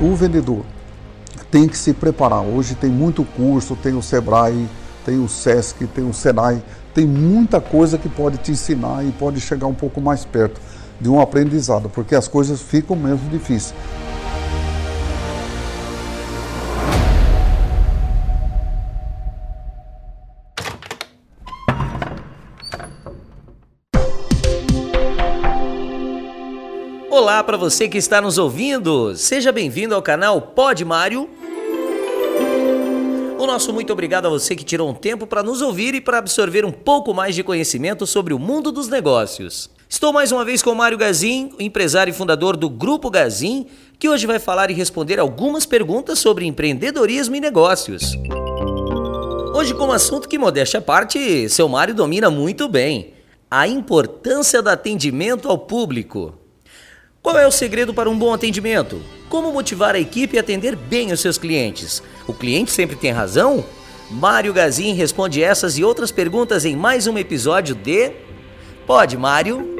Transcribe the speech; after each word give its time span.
o 0.00 0.14
vendedor 0.14 0.64
tem 1.50 1.68
que 1.68 1.76
se 1.76 1.92
preparar. 1.92 2.42
Hoje 2.42 2.74
tem 2.74 2.90
muito 2.90 3.24
curso, 3.24 3.76
tem 3.76 3.94
o 3.94 4.02
Sebrae, 4.02 4.68
tem 5.04 5.18
o 5.18 5.28
Sesc, 5.28 5.86
tem 5.86 6.08
o 6.08 6.12
Senai, 6.12 6.62
tem 6.94 7.06
muita 7.06 7.60
coisa 7.60 7.96
que 7.96 8.08
pode 8.08 8.38
te 8.38 8.52
ensinar 8.52 9.04
e 9.04 9.12
pode 9.12 9.40
chegar 9.40 9.66
um 9.66 9.74
pouco 9.74 10.00
mais 10.00 10.24
perto 10.24 10.60
de 11.00 11.08
um 11.08 11.20
aprendizado, 11.20 11.88
porque 11.88 12.14
as 12.14 12.26
coisas 12.26 12.60
ficam 12.60 12.96
mesmo 12.96 13.28
difíceis. 13.30 13.74
Olá 27.26 27.42
para 27.42 27.56
você 27.56 27.88
que 27.88 27.98
está 27.98 28.20
nos 28.20 28.38
ouvindo. 28.38 29.16
Seja 29.16 29.50
bem-vindo 29.50 29.96
ao 29.96 30.00
canal 30.00 30.40
Pod 30.40 30.84
Mário. 30.84 31.28
O 33.36 33.44
nosso 33.44 33.72
muito 33.72 33.92
obrigado 33.92 34.26
a 34.26 34.28
você 34.28 34.54
que 34.54 34.62
tirou 34.62 34.88
um 34.88 34.94
tempo 34.94 35.26
para 35.26 35.42
nos 35.42 35.60
ouvir 35.60 35.92
e 35.96 36.00
para 36.00 36.18
absorver 36.18 36.64
um 36.64 36.70
pouco 36.70 37.12
mais 37.12 37.34
de 37.34 37.42
conhecimento 37.42 38.06
sobre 38.06 38.32
o 38.32 38.38
mundo 38.38 38.70
dos 38.70 38.86
negócios. 38.86 39.68
Estou 39.88 40.12
mais 40.12 40.30
uma 40.30 40.44
vez 40.44 40.62
com 40.62 40.72
Mário 40.72 40.96
Gazin, 40.96 41.50
empresário 41.58 42.12
e 42.12 42.14
fundador 42.14 42.56
do 42.56 42.70
Grupo 42.70 43.10
Gazin, 43.10 43.66
que 43.98 44.08
hoje 44.08 44.24
vai 44.24 44.38
falar 44.38 44.70
e 44.70 44.74
responder 44.74 45.18
algumas 45.18 45.66
perguntas 45.66 46.20
sobre 46.20 46.46
empreendedorismo 46.46 47.34
e 47.34 47.40
negócios. 47.40 48.12
Hoje 49.52 49.74
com 49.74 49.86
um 49.86 49.92
assunto 49.92 50.28
que, 50.28 50.38
modéstia 50.38 50.78
à 50.78 50.80
parte, 50.80 51.48
seu 51.48 51.68
Mário 51.68 51.92
domina 51.92 52.30
muito 52.30 52.68
bem: 52.68 53.14
a 53.50 53.66
importância 53.66 54.62
do 54.62 54.68
atendimento 54.68 55.48
ao 55.48 55.58
público. 55.58 56.45
Qual 57.26 57.36
é 57.36 57.44
o 57.44 57.50
segredo 57.50 57.92
para 57.92 58.08
um 58.08 58.16
bom 58.16 58.32
atendimento? 58.32 59.02
Como 59.28 59.52
motivar 59.52 59.96
a 59.96 59.98
equipe 59.98 60.38
a 60.38 60.40
atender 60.42 60.76
bem 60.76 61.10
os 61.10 61.18
seus 61.18 61.36
clientes? 61.36 62.00
O 62.24 62.32
cliente 62.32 62.70
sempre 62.70 62.94
tem 62.94 63.10
razão? 63.10 63.64
Mário 64.08 64.52
Gazin 64.52 64.92
responde 64.92 65.42
essas 65.42 65.76
e 65.76 65.82
outras 65.82 66.12
perguntas 66.12 66.64
em 66.64 66.76
mais 66.76 67.08
um 67.08 67.18
episódio 67.18 67.74
de 67.74 68.12
Pode, 68.86 69.16
Mário. 69.16 69.76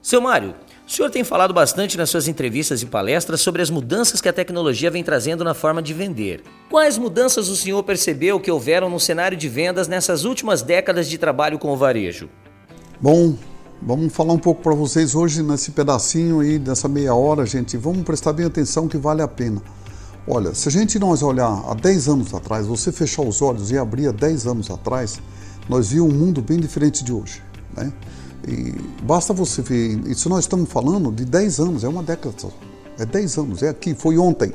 Seu 0.00 0.18
Mário, 0.18 0.54
o 0.88 0.90
senhor 0.90 1.10
tem 1.10 1.24
falado 1.24 1.52
bastante 1.52 1.98
nas 1.98 2.08
suas 2.08 2.26
entrevistas 2.26 2.80
e 2.80 2.86
palestras 2.86 3.42
sobre 3.42 3.60
as 3.60 3.68
mudanças 3.68 4.22
que 4.22 4.30
a 4.30 4.32
tecnologia 4.32 4.90
vem 4.90 5.04
trazendo 5.04 5.44
na 5.44 5.52
forma 5.52 5.82
de 5.82 5.92
vender. 5.92 6.42
Quais 6.70 6.96
mudanças 6.96 7.50
o 7.50 7.54
senhor 7.54 7.82
percebeu 7.82 8.40
que 8.40 8.50
houveram 8.50 8.88
no 8.88 8.98
cenário 8.98 9.36
de 9.36 9.46
vendas 9.46 9.88
nessas 9.88 10.24
últimas 10.24 10.62
décadas 10.62 11.06
de 11.06 11.18
trabalho 11.18 11.58
com 11.58 11.70
o 11.70 11.76
varejo? 11.76 12.30
Bom, 12.98 13.36
Vamos 13.82 14.12
falar 14.12 14.34
um 14.34 14.38
pouco 14.38 14.62
para 14.62 14.74
vocês 14.74 15.14
hoje 15.14 15.42
nesse 15.42 15.70
pedacinho 15.70 16.40
aí 16.40 16.58
dessa 16.58 16.86
meia 16.86 17.14
hora, 17.14 17.46
gente. 17.46 17.78
Vamos 17.78 18.02
prestar 18.02 18.34
bem 18.34 18.44
atenção 18.44 18.86
que 18.86 18.98
vale 18.98 19.22
a 19.22 19.28
pena. 19.28 19.62
Olha, 20.28 20.54
se 20.54 20.68
a 20.68 20.70
gente 20.70 20.98
nós 20.98 21.22
olhar 21.22 21.64
há 21.66 21.72
10 21.72 22.08
anos 22.08 22.34
atrás, 22.34 22.66
você 22.66 22.92
fechar 22.92 23.22
os 23.22 23.40
olhos 23.40 23.70
e 23.70 23.78
abrir 23.78 24.06
há 24.06 24.12
10 24.12 24.46
anos 24.46 24.70
atrás, 24.70 25.18
nós 25.66 25.88
vimos 25.88 26.12
um 26.12 26.14
mundo 26.14 26.42
bem 26.42 26.60
diferente 26.60 27.02
de 27.02 27.10
hoje, 27.10 27.42
né? 27.74 27.90
E 28.46 28.74
basta 29.02 29.32
você 29.32 29.62
ver, 29.62 29.98
isso 30.08 30.28
nós 30.28 30.40
estamos 30.40 30.70
falando 30.70 31.10
de 31.10 31.24
10 31.24 31.58
anos, 31.60 31.82
é 31.82 31.88
uma 31.88 32.02
década 32.02 32.34
só. 32.36 32.50
É 32.98 33.06
10 33.06 33.38
anos, 33.38 33.62
é 33.62 33.70
aqui, 33.70 33.94
foi 33.94 34.18
ontem. 34.18 34.52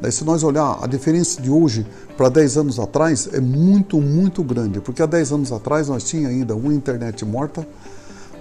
Daí, 0.00 0.10
se 0.10 0.24
nós 0.24 0.42
olhar 0.42 0.78
a 0.82 0.86
diferença 0.86 1.42
de 1.42 1.50
hoje 1.50 1.86
para 2.16 2.30
10 2.30 2.56
anos 2.56 2.80
atrás, 2.80 3.28
é 3.34 3.40
muito, 3.40 4.00
muito 4.00 4.42
grande. 4.42 4.80
Porque 4.80 5.02
há 5.02 5.06
10 5.06 5.32
anos 5.32 5.52
atrás 5.52 5.88
nós 5.88 6.04
tínhamos 6.04 6.30
ainda 6.30 6.56
uma 6.56 6.72
internet 6.72 7.22
morta, 7.24 7.68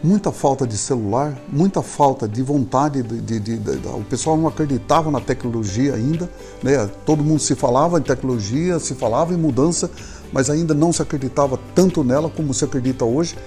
muita 0.03 0.31
falta 0.31 0.66
de 0.66 0.77
celular, 0.77 1.38
muita 1.52 1.81
falta 1.81 2.27
de 2.27 2.41
vontade, 2.41 3.03
de, 3.03 3.21
de, 3.21 3.39
de, 3.39 3.57
de, 3.57 3.88
o 3.88 4.03
pessoal 4.03 4.35
não 4.35 4.47
acreditava 4.47 5.11
na 5.11 5.19
tecnologia 5.19 5.94
ainda, 5.94 6.30
né? 6.63 6.89
todo 7.05 7.23
mundo 7.23 7.39
se 7.39 7.55
falava 7.55 7.99
em 7.99 8.02
tecnologia, 8.02 8.79
se 8.79 8.95
falava 8.95 9.33
em 9.33 9.38
mudança, 9.38 9.89
mas 10.31 10.49
ainda 10.49 10.73
não 10.73 10.91
se 10.91 11.01
acreditava 11.01 11.59
tanto 11.75 12.03
nela 12.03 12.29
como 12.29 12.53
se 12.53 12.66
acredita 12.66 13.06
hoje. 13.06 13.38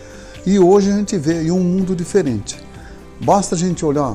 E 0.46 0.58
hoje 0.58 0.90
a 0.90 0.96
gente 0.96 1.16
vê 1.16 1.50
um 1.50 1.60
mundo 1.60 1.96
diferente. 1.96 2.56
Basta 3.20 3.54
a 3.54 3.58
gente 3.58 3.84
olhar, 3.84 4.14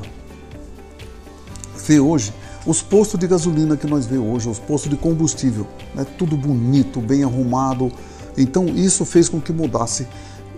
ver 1.85 1.99
hoje 1.99 2.33
os 2.65 2.81
postos 2.81 3.19
de 3.19 3.25
gasolina 3.25 3.75
que 3.75 3.87
nós 3.87 4.05
vemos 4.05 4.35
hoje, 4.35 4.49
os 4.49 4.59
postos 4.59 4.89
de 4.91 4.97
combustível, 4.97 5.65
né? 5.95 6.05
tudo 6.17 6.37
bonito, 6.37 7.01
bem 7.01 7.23
arrumado. 7.23 7.91
Então 8.37 8.67
isso 8.67 9.03
fez 9.05 9.27
com 9.27 9.41
que 9.41 9.51
mudasse 9.51 10.07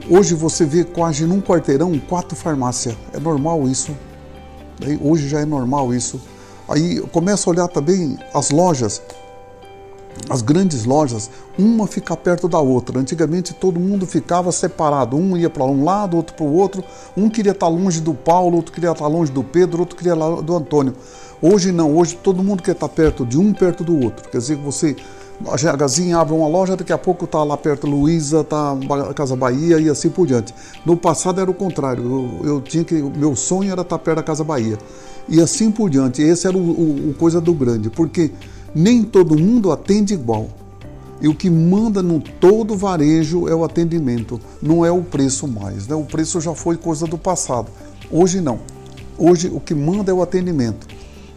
Hoje 0.10 0.34
você 0.34 0.66
vê 0.66 0.84
quase 0.84 1.26
num 1.26 1.42
quarteirão 1.42 1.98
quatro 2.00 2.36
farmácias. 2.36 2.96
É 3.14 3.20
normal 3.20 3.68
isso. 3.68 3.96
Hoje 5.00 5.30
já 5.30 5.40
é 5.40 5.46
normal 5.46 5.94
isso. 5.94 6.20
Aí 6.68 7.00
começa 7.12 7.50
a 7.50 7.52
olhar 7.52 7.68
também 7.68 8.18
as 8.34 8.50
lojas, 8.50 9.02
as 10.30 10.42
grandes 10.42 10.86
lojas, 10.86 11.30
uma 11.58 11.86
fica 11.86 12.16
perto 12.18 12.48
da 12.48 12.60
outra. 12.60 13.00
Antigamente 13.00 13.54
todo 13.54 13.80
mundo 13.80 14.06
ficava 14.08 14.52
separado, 14.52 15.16
um 15.18 15.38
ia 15.38 15.50
para 15.50 15.64
um 15.64 15.84
lado, 15.84 16.18
outro 16.18 16.36
para 16.36 16.46
o 16.46 16.54
outro. 16.54 16.84
Um 17.16 17.30
queria 17.30 17.52
estar 17.52 17.68
longe 17.68 18.02
do 18.02 18.14
Paulo, 18.14 18.56
outro 18.56 18.72
queria 18.72 18.92
estar 18.92 19.08
longe 19.08 19.32
do 19.32 19.44
Pedro, 19.44 19.82
outro 19.82 19.96
queria 19.96 20.16
lá 20.16 20.42
do 20.42 20.56
Antônio. 20.56 20.96
Hoje 21.42 21.72
não, 21.72 21.96
hoje 21.96 22.18
todo 22.22 22.44
mundo 22.44 22.64
quer 22.64 22.72
estar 22.72 22.90
perto 22.90 23.26
de 23.26 23.38
um, 23.38 23.54
perto 23.54 23.84
do 23.84 24.00
outro. 24.00 24.30
Quer 24.30 24.38
dizer, 24.40 24.56
você 24.56 24.96
a 25.48 25.76
Gazinha 25.76 26.18
abre 26.18 26.34
uma 26.34 26.48
loja, 26.48 26.76
daqui 26.76 26.94
a 26.94 26.98
pouco 26.98 27.26
está 27.26 27.44
lá 27.44 27.58
perto 27.58 27.88
Luísa, 27.88 28.42
está 28.42 28.78
Casa 29.16 29.36
Bahia 29.36 29.80
e 29.80 29.90
assim 29.90 30.10
por 30.10 30.28
diante. 30.28 30.54
No 30.86 30.96
passado 30.96 31.42
era 31.42 31.50
o 31.50 31.54
contrário, 31.54 32.04
eu, 32.44 32.48
eu 32.48 32.62
tinha 32.62 32.84
que, 32.84 32.96
meu 32.96 33.36
sonho 33.36 33.72
era 33.72 33.82
estar 33.82 33.98
tá 33.98 34.04
perto 34.04 34.18
da 34.18 34.24
Casa 34.24 34.44
Bahia. 34.44 34.78
E 35.28 35.40
assim 35.42 35.72
por 35.72 35.90
diante, 35.90 36.22
esse 36.22 36.48
era 36.48 36.58
o, 36.58 36.62
o, 36.62 37.10
o 37.10 37.14
coisa 37.14 37.40
do 37.40 37.54
grande, 37.54 37.90
porque 37.90 38.32
nem 38.74 39.04
todo 39.04 39.38
mundo 39.38 39.72
atende 39.72 40.14
igual. 40.14 40.48
E 41.22 41.28
o 41.28 41.36
que 41.36 41.50
manda 41.50 42.02
no 42.02 42.20
todo 42.20 42.76
varejo 42.76 43.48
é 43.48 43.54
o 43.54 43.64
atendimento, 43.64 44.40
não 44.62 44.84
é 44.84 44.92
o 44.92 45.04
preço 45.04 45.48
mais. 45.48 45.88
Né? 45.88 45.96
O 45.96 46.04
preço 46.04 46.42
já 46.42 46.56
foi 46.56 46.78
coisa 46.78 47.06
do 47.06 47.18
passado. 47.18 47.68
Hoje 48.10 48.42
não. 48.42 48.60
Hoje 49.18 49.48
o 49.54 49.60
que 49.60 49.76
manda 49.76 50.12
é 50.12 50.14
o 50.14 50.22
atendimento. 50.22 50.88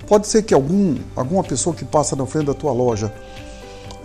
Pode 0.06 0.26
ser 0.26 0.42
que 0.42 0.54
algum, 0.54 0.96
alguma 1.14 1.42
pessoa 1.42 1.74
que 1.74 1.84
passa 1.84 2.16
na 2.16 2.24
frente 2.26 2.46
da 2.46 2.54
tua 2.54 2.72
loja 2.72 3.12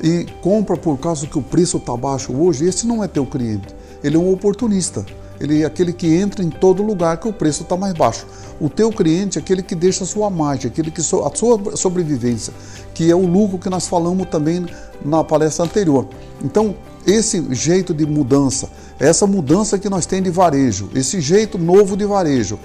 e 0.02 0.26
compra 0.42 0.78
por 0.78 0.98
causa 0.98 1.28
que 1.28 1.38
o 1.38 1.42
preço 1.42 1.78
está 1.78 1.96
baixo 1.96 2.34
hoje, 2.34 2.66
esse 2.66 2.88
não 2.88 3.04
é 3.04 3.08
teu 3.08 3.26
cliente. 3.26 3.68
Ele 4.04 4.16
é 4.16 4.20
um 4.20 4.32
oportunista. 4.32 5.06
Ele 5.40 5.62
é 5.62 5.66
aquele 5.66 5.94
que 5.94 6.16
entra 6.16 6.44
em 6.44 6.50
todo 6.50 6.84
lugar 6.84 7.18
que 7.18 7.28
o 7.28 7.34
preço 7.34 7.64
está 7.64 7.78
mais 7.78 7.94
baixo. 7.94 8.26
O 8.60 8.70
teu 8.70 8.92
cliente 8.92 9.38
é 9.38 9.42
aquele 9.42 9.64
que 9.64 9.74
deixa 9.74 10.04
a 10.04 10.08
sua 10.08 10.30
margem, 10.30 10.70
aquele 10.70 10.92
que 10.92 11.00
a 11.00 11.04
sua 11.04 11.32
sobrevivência, 11.76 12.54
que 12.94 13.10
é 13.10 13.16
o 13.16 13.26
lucro 13.26 13.58
que 13.58 13.70
nós 13.70 13.88
falamos 13.88 14.28
também 14.28 14.66
na 15.04 15.24
palestra 15.24 15.64
anterior. 15.64 16.08
Então, 16.44 16.76
esse 17.08 17.54
jeito 17.56 17.94
de 17.94 18.06
mudança, 18.06 18.70
essa 19.00 19.26
mudança 19.26 19.80
que 19.80 19.90
nós 19.90 20.06
temos 20.06 20.26
de 20.26 20.32
varejo, 20.32 20.90
esse 20.94 21.22
jeito 21.22 21.58
novo 21.58 21.96
de 21.96 22.06
varejo, 22.06 22.60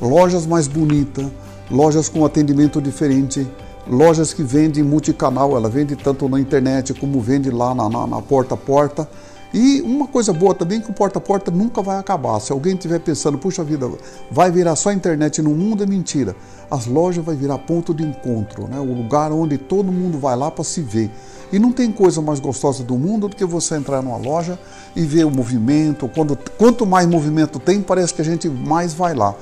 lojas 0.00 0.46
mais 0.46 0.68
bonitas, 0.68 1.26
lojas 1.68 2.08
com 2.08 2.24
atendimento 2.24 2.80
diferente, 2.80 3.46
lojas 3.90 4.32
que 4.32 4.42
vendem 4.42 4.84
multicanal, 4.84 5.56
ela 5.56 5.68
vende 5.68 5.96
tanto 5.96 6.28
na 6.28 6.38
internet 6.38 6.94
como 6.94 7.20
vende 7.20 7.50
lá 7.50 7.74
na, 7.74 7.88
na, 7.88 8.06
na 8.06 8.22
porta 8.22 8.54
a 8.54 8.56
porta. 8.56 9.08
E 9.52 9.80
uma 9.82 10.06
coisa 10.06 10.32
boa 10.32 10.54
também 10.54 10.78
é 10.78 10.80
que 10.80 10.90
o 10.90 10.94
porta 10.94 11.18
a 11.18 11.20
porta 11.20 11.50
nunca 11.50 11.82
vai 11.82 11.98
acabar. 11.98 12.38
Se 12.38 12.52
alguém 12.52 12.74
estiver 12.74 13.00
pensando, 13.00 13.36
puxa 13.36 13.64
vida, 13.64 13.90
vai 14.30 14.48
virar 14.48 14.76
só 14.76 14.92
internet 14.92 15.42
no 15.42 15.50
mundo, 15.50 15.82
é 15.82 15.86
mentira. 15.86 16.36
As 16.70 16.86
lojas 16.86 17.24
vai 17.24 17.34
virar 17.34 17.58
ponto 17.58 17.92
de 17.92 18.04
encontro, 18.04 18.68
né? 18.68 18.78
o 18.78 18.94
lugar 18.94 19.32
onde 19.32 19.58
todo 19.58 19.90
mundo 19.90 20.18
vai 20.18 20.36
lá 20.36 20.52
para 20.52 20.62
se 20.62 20.80
ver. 20.80 21.10
E 21.52 21.58
não 21.58 21.72
tem 21.72 21.90
coisa 21.90 22.22
mais 22.22 22.38
gostosa 22.38 22.84
do 22.84 22.96
mundo 22.96 23.26
do 23.26 23.34
que 23.34 23.44
você 23.44 23.74
entrar 23.74 24.00
numa 24.02 24.16
loja 24.16 24.56
e 24.94 25.02
ver 25.02 25.26
o 25.26 25.30
movimento. 25.32 26.08
Quando, 26.14 26.38
quanto 26.56 26.86
mais 26.86 27.08
movimento 27.08 27.58
tem, 27.58 27.82
parece 27.82 28.14
que 28.14 28.22
a 28.22 28.24
gente 28.24 28.48
mais 28.48 28.94
vai 28.94 29.14
lá. 29.14 29.34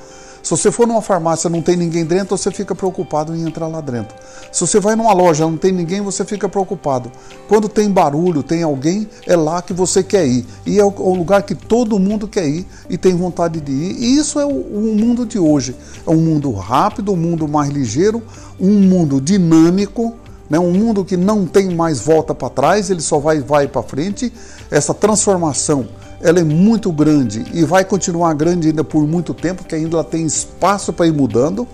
Se 0.49 0.57
você 0.57 0.71
for 0.71 0.87
numa 0.87 0.99
farmácia 0.99 1.47
não 1.47 1.61
tem 1.61 1.77
ninguém 1.77 2.03
dentro, 2.03 2.35
você 2.35 2.49
fica 2.49 2.73
preocupado 2.73 3.35
em 3.35 3.47
entrar 3.47 3.67
lá 3.67 3.81
dentro. 3.81 4.17
Se 4.51 4.61
você 4.61 4.79
vai 4.79 4.95
numa 4.95 5.13
loja 5.13 5.45
não 5.45 5.55
tem 5.55 5.71
ninguém, 5.71 6.01
você 6.01 6.25
fica 6.25 6.49
preocupado. 6.49 7.11
Quando 7.47 7.69
tem 7.69 7.87
barulho, 7.87 8.41
tem 8.41 8.63
alguém, 8.63 9.07
é 9.27 9.35
lá 9.35 9.61
que 9.61 9.73
você 9.73 10.01
quer 10.01 10.25
ir. 10.25 10.43
E 10.65 10.79
é 10.79 10.83
o 10.83 11.13
lugar 11.13 11.43
que 11.43 11.53
todo 11.53 11.99
mundo 11.99 12.27
quer 12.27 12.47
ir 12.47 12.65
e 12.89 12.97
tem 12.97 13.15
vontade 13.15 13.61
de 13.61 13.71
ir. 13.71 13.97
E 13.99 14.17
isso 14.17 14.39
é 14.39 14.45
o, 14.45 14.49
o 14.49 14.95
mundo 14.99 15.23
de 15.23 15.37
hoje. 15.37 15.75
É 16.03 16.09
um 16.09 16.19
mundo 16.19 16.51
rápido, 16.53 17.11
um 17.11 17.15
mundo 17.15 17.47
mais 17.47 17.69
ligeiro, 17.69 18.23
um 18.59 18.73
mundo 18.73 19.21
dinâmico, 19.21 20.15
né? 20.49 20.57
um 20.57 20.71
mundo 20.71 21.05
que 21.05 21.15
não 21.15 21.45
tem 21.45 21.75
mais 21.75 21.99
volta 21.99 22.33
para 22.33 22.49
trás, 22.49 22.89
ele 22.89 23.01
só 23.01 23.19
vai, 23.19 23.39
vai 23.39 23.67
para 23.67 23.83
frente. 23.83 24.33
Essa 24.71 24.95
transformação 24.95 25.87
ela 26.21 26.39
é 26.39 26.43
muito 26.43 26.91
grande 26.91 27.45
e 27.53 27.63
vai 27.63 27.85
continuar 27.85 28.33
grande 28.33 28.67
ainda 28.67 28.83
por 28.83 29.07
muito 29.07 29.33
tempo, 29.33 29.63
que 29.63 29.73
ainda 29.73 29.95
ela 29.95 30.03
tem 30.03 30.25
espaço 30.25 30.91
para 30.91 31.07
ir 31.07 31.13
mudando, 31.13 31.67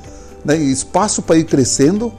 né? 0.43 0.55
espaço 0.55 1.21
para 1.21 1.37
ir 1.37 1.45
crescendo, 1.45 2.13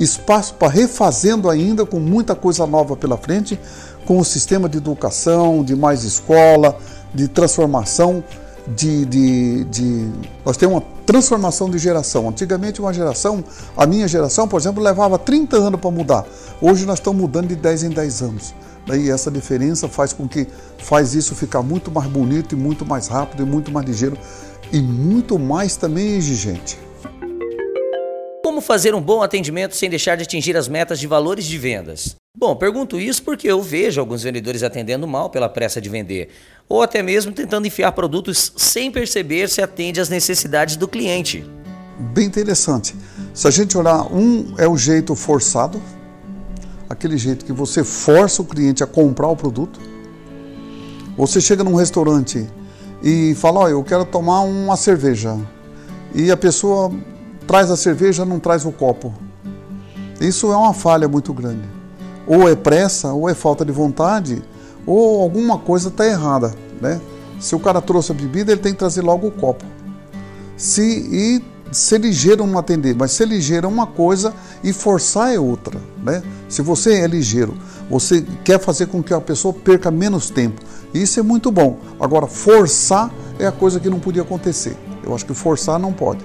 espaço 0.00 0.54
para 0.54 0.68
refazendo 0.68 1.50
ainda 1.50 1.84
com 1.84 2.00
muita 2.00 2.34
coisa 2.34 2.66
nova 2.66 2.96
pela 2.96 3.16
frente, 3.16 3.58
com 4.06 4.18
o 4.18 4.24
sistema 4.24 4.68
de 4.68 4.78
educação, 4.78 5.62
de 5.62 5.76
mais 5.76 6.04
escola, 6.04 6.78
de 7.12 7.28
transformação, 7.28 8.24
de, 8.74 9.04
de, 9.06 9.64
de, 9.64 10.10
Nós 10.44 10.56
temos 10.56 10.76
uma 10.76 10.82
transformação 11.06 11.70
de 11.70 11.78
geração. 11.78 12.28
Antigamente, 12.28 12.80
uma 12.80 12.92
geração, 12.92 13.42
a 13.76 13.86
minha 13.86 14.06
geração, 14.06 14.46
por 14.46 14.60
exemplo, 14.60 14.82
levava 14.82 15.18
30 15.18 15.56
anos 15.56 15.80
para 15.80 15.90
mudar. 15.90 16.26
Hoje 16.60 16.84
nós 16.84 16.98
estamos 16.98 17.20
mudando 17.20 17.48
de 17.48 17.56
10 17.56 17.84
em 17.84 17.90
10 17.90 18.22
anos. 18.22 18.54
E 18.96 19.10
essa 19.10 19.30
diferença 19.30 19.88
faz 19.88 20.12
com 20.12 20.28
que 20.28 20.46
faz 20.78 21.14
isso 21.14 21.34
ficar 21.34 21.62
muito 21.62 21.90
mais 21.90 22.08
bonito 22.08 22.54
e 22.54 22.58
muito 22.58 22.84
mais 22.86 23.08
rápido 23.08 23.42
e 23.42 23.46
muito 23.46 23.70
mais 23.70 23.86
ligeiro 23.86 24.16
e 24.72 24.80
muito 24.80 25.38
mais 25.38 25.76
também 25.76 26.16
exigente. 26.16 26.78
Como 28.44 28.60
fazer 28.60 28.94
um 28.94 29.00
bom 29.00 29.22
atendimento 29.22 29.76
sem 29.76 29.90
deixar 29.90 30.16
de 30.16 30.22
atingir 30.22 30.56
as 30.56 30.68
metas 30.68 30.98
de 30.98 31.06
valores 31.06 31.44
de 31.44 31.58
vendas? 31.58 32.16
Bom, 32.36 32.54
pergunto 32.54 33.00
isso 33.00 33.22
porque 33.22 33.48
eu 33.48 33.60
vejo 33.60 34.00
alguns 34.00 34.22
vendedores 34.22 34.62
atendendo 34.62 35.06
mal 35.06 35.28
pela 35.28 35.48
pressa 35.48 35.80
de 35.80 35.88
vender, 35.88 36.28
ou 36.68 36.82
até 36.82 37.02
mesmo 37.02 37.32
tentando 37.32 37.66
enfiar 37.66 37.92
produtos 37.92 38.52
sem 38.56 38.90
perceber 38.90 39.48
se 39.48 39.60
atende 39.60 40.00
às 40.00 40.08
necessidades 40.08 40.76
do 40.76 40.86
cliente. 40.86 41.44
Bem 42.14 42.26
interessante. 42.26 42.94
Se 43.34 43.48
a 43.48 43.50
gente 43.50 43.76
olhar, 43.76 44.02
um 44.12 44.54
é 44.56 44.68
o 44.68 44.76
jeito 44.76 45.16
forçado, 45.16 45.82
aquele 46.88 47.16
jeito 47.16 47.44
que 47.44 47.52
você 47.52 47.84
força 47.84 48.42
o 48.42 48.44
cliente 48.44 48.82
a 48.82 48.86
comprar 48.86 49.28
o 49.28 49.36
produto. 49.36 49.78
Você 51.16 51.40
chega 51.40 51.64
num 51.64 51.74
restaurante 51.74 52.48
e 53.02 53.34
fala: 53.34 53.60
Olha, 53.60 53.72
eu 53.72 53.84
quero 53.84 54.04
tomar 54.04 54.42
uma 54.42 54.76
cerveja. 54.76 55.36
E 56.14 56.30
a 56.30 56.36
pessoa 56.36 56.90
traz 57.46 57.70
a 57.70 57.76
cerveja, 57.76 58.24
não 58.24 58.38
traz 58.38 58.64
o 58.64 58.72
copo. 58.72 59.12
Isso 60.20 60.52
é 60.52 60.56
uma 60.56 60.72
falha 60.72 61.08
muito 61.08 61.32
grande. 61.32 61.68
Ou 62.26 62.48
é 62.48 62.54
pressa, 62.54 63.12
ou 63.12 63.28
é 63.28 63.34
falta 63.34 63.64
de 63.64 63.72
vontade, 63.72 64.42
ou 64.86 65.22
alguma 65.22 65.58
coisa 65.58 65.88
está 65.88 66.06
errada. 66.06 66.52
Né? 66.80 67.00
Se 67.38 67.54
o 67.54 67.60
cara 67.60 67.80
trouxe 67.80 68.12
a 68.12 68.14
bebida, 68.14 68.52
ele 68.52 68.60
tem 68.60 68.72
que 68.72 68.78
trazer 68.78 69.02
logo 69.02 69.26
o 69.26 69.30
copo. 69.30 69.64
Se, 70.56 70.82
e 70.82 71.44
ser 71.70 72.00
ligeiro 72.00 72.46
não 72.46 72.58
atender, 72.58 72.94
mas 72.94 73.12
ser 73.12 73.26
ligeiro 73.26 73.66
é 73.66 73.68
uma 73.68 73.86
coisa 73.86 74.34
e 74.62 74.72
forçar 74.72 75.34
é 75.34 75.38
outra. 75.38 75.80
Né? 76.02 76.22
Se 76.48 76.62
você 76.62 77.00
é 77.00 77.06
ligeiro, 77.06 77.54
você 77.90 78.24
quer 78.44 78.60
fazer 78.60 78.86
com 78.86 79.02
que 79.02 79.12
a 79.12 79.20
pessoa 79.20 79.52
perca 79.52 79.90
menos 79.90 80.30
tempo. 80.30 80.60
Isso 80.92 81.20
é 81.20 81.22
muito 81.22 81.50
bom. 81.50 81.78
Agora, 82.00 82.26
forçar 82.26 83.10
é 83.38 83.46
a 83.46 83.52
coisa 83.52 83.78
que 83.78 83.90
não 83.90 84.00
podia 84.00 84.22
acontecer. 84.22 84.76
Eu 85.02 85.14
acho 85.14 85.24
que 85.24 85.34
forçar 85.34 85.78
não 85.78 85.92
pode. 85.92 86.24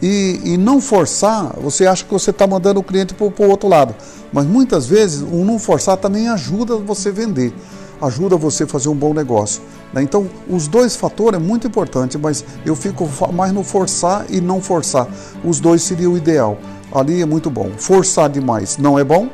E, 0.00 0.40
e 0.44 0.56
não 0.56 0.80
forçar, 0.80 1.54
você 1.60 1.86
acha 1.86 2.04
que 2.04 2.12
você 2.12 2.30
está 2.30 2.46
mandando 2.46 2.80
o 2.80 2.82
cliente 2.82 3.14
para 3.14 3.26
o 3.26 3.48
outro 3.50 3.68
lado. 3.68 3.94
Mas 4.32 4.46
muitas 4.46 4.86
vezes 4.86 5.22
o 5.22 5.44
não 5.44 5.58
forçar 5.58 5.96
também 5.96 6.28
ajuda 6.28 6.76
você 6.76 7.10
vender, 7.10 7.52
ajuda 8.00 8.36
você 8.36 8.64
a 8.64 8.66
fazer 8.66 8.88
um 8.88 8.94
bom 8.94 9.14
negócio. 9.14 9.62
Né? 9.92 10.02
Então, 10.02 10.28
os 10.48 10.68
dois 10.68 10.96
fatores 10.96 11.40
é 11.40 11.42
muito 11.42 11.66
importante, 11.66 12.18
mas 12.18 12.44
eu 12.64 12.76
fico 12.76 13.08
mais 13.32 13.52
no 13.52 13.62
forçar 13.62 14.26
e 14.30 14.40
não 14.40 14.60
forçar. 14.60 15.08
Os 15.44 15.60
dois 15.60 15.82
seria 15.82 16.10
o 16.10 16.16
ideal. 16.16 16.58
Ali 16.92 17.22
é 17.22 17.26
muito 17.26 17.50
bom. 17.50 17.70
Forçar 17.76 18.28
demais 18.28 18.78
não 18.78 18.98
é 18.98 19.04
bom, 19.04 19.28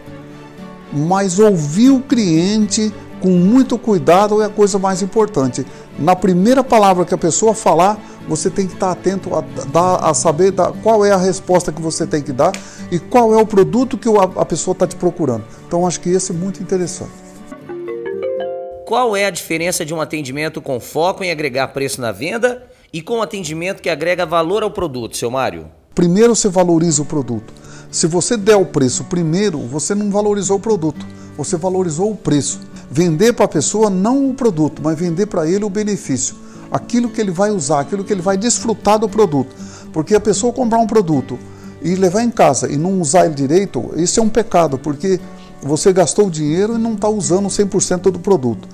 mas 0.92 1.38
ouvir 1.38 1.90
o 1.90 2.00
cliente 2.00 2.92
com 3.20 3.30
muito 3.30 3.78
cuidado 3.78 4.42
é 4.42 4.46
a 4.46 4.48
coisa 4.48 4.78
mais 4.78 5.00
importante. 5.00 5.64
Na 5.98 6.16
primeira 6.16 6.64
palavra 6.64 7.04
que 7.04 7.14
a 7.14 7.18
pessoa 7.18 7.54
falar, 7.54 7.98
você 8.28 8.50
tem 8.50 8.66
que 8.66 8.74
estar 8.74 8.90
atento 8.90 9.34
a, 9.34 9.44
dar, 9.72 9.96
a 9.96 10.12
saber 10.12 10.52
qual 10.82 11.04
é 11.04 11.12
a 11.12 11.16
resposta 11.16 11.70
que 11.70 11.80
você 11.80 12.04
tem 12.04 12.20
que 12.20 12.32
dar 12.32 12.52
e 12.90 12.98
qual 12.98 13.32
é 13.32 13.40
o 13.40 13.46
produto 13.46 13.96
que 13.96 14.08
a, 14.08 14.22
a 14.40 14.44
pessoa 14.44 14.72
está 14.72 14.86
te 14.86 14.96
procurando. 14.96 15.44
Então, 15.66 15.86
acho 15.86 16.00
que 16.00 16.10
esse 16.10 16.32
é 16.32 16.34
muito 16.34 16.60
interessante. 16.60 17.12
Qual 18.92 19.16
é 19.16 19.24
a 19.24 19.30
diferença 19.30 19.86
de 19.86 19.94
um 19.94 20.02
atendimento 20.02 20.60
com 20.60 20.78
foco 20.78 21.24
em 21.24 21.30
agregar 21.30 21.68
preço 21.68 21.98
na 21.98 22.12
venda 22.12 22.62
e 22.92 23.00
com 23.00 23.14
um 23.14 23.22
atendimento 23.22 23.80
que 23.80 23.88
agrega 23.88 24.26
valor 24.26 24.62
ao 24.62 24.70
produto, 24.70 25.16
seu 25.16 25.30
Mário? 25.30 25.70
Primeiro 25.94 26.36
você 26.36 26.50
valoriza 26.50 27.00
o 27.00 27.06
produto. 27.06 27.54
Se 27.90 28.06
você 28.06 28.36
der 28.36 28.56
o 28.56 28.66
preço 28.66 29.04
primeiro, 29.04 29.60
você 29.60 29.94
não 29.94 30.10
valorizou 30.10 30.58
o 30.58 30.60
produto, 30.60 31.06
você 31.38 31.56
valorizou 31.56 32.10
o 32.10 32.14
preço. 32.14 32.60
Vender 32.90 33.32
para 33.32 33.46
a 33.46 33.48
pessoa 33.48 33.88
não 33.88 34.28
o 34.28 34.34
produto, 34.34 34.82
mas 34.84 34.98
vender 34.98 35.24
para 35.24 35.48
ele 35.48 35.64
o 35.64 35.70
benefício, 35.70 36.36
aquilo 36.70 37.08
que 37.08 37.18
ele 37.18 37.30
vai 37.30 37.50
usar, 37.50 37.80
aquilo 37.80 38.04
que 38.04 38.12
ele 38.12 38.20
vai 38.20 38.36
desfrutar 38.36 38.98
do 38.98 39.08
produto. 39.08 39.56
Porque 39.90 40.14
a 40.14 40.20
pessoa 40.20 40.52
comprar 40.52 40.76
um 40.76 40.86
produto 40.86 41.38
e 41.80 41.94
levar 41.94 42.22
em 42.22 42.30
casa 42.30 42.70
e 42.70 42.76
não 42.76 43.00
usar 43.00 43.24
ele 43.24 43.34
direito, 43.34 43.90
isso 43.96 44.20
é 44.20 44.22
um 44.22 44.28
pecado, 44.28 44.78
porque 44.78 45.18
você 45.62 45.92
gastou 45.92 46.28
dinheiro 46.28 46.74
e 46.74 46.78
não 46.78 46.94
está 46.94 47.08
usando 47.08 47.48
100% 47.48 48.10
do 48.10 48.18
produto. 48.18 48.68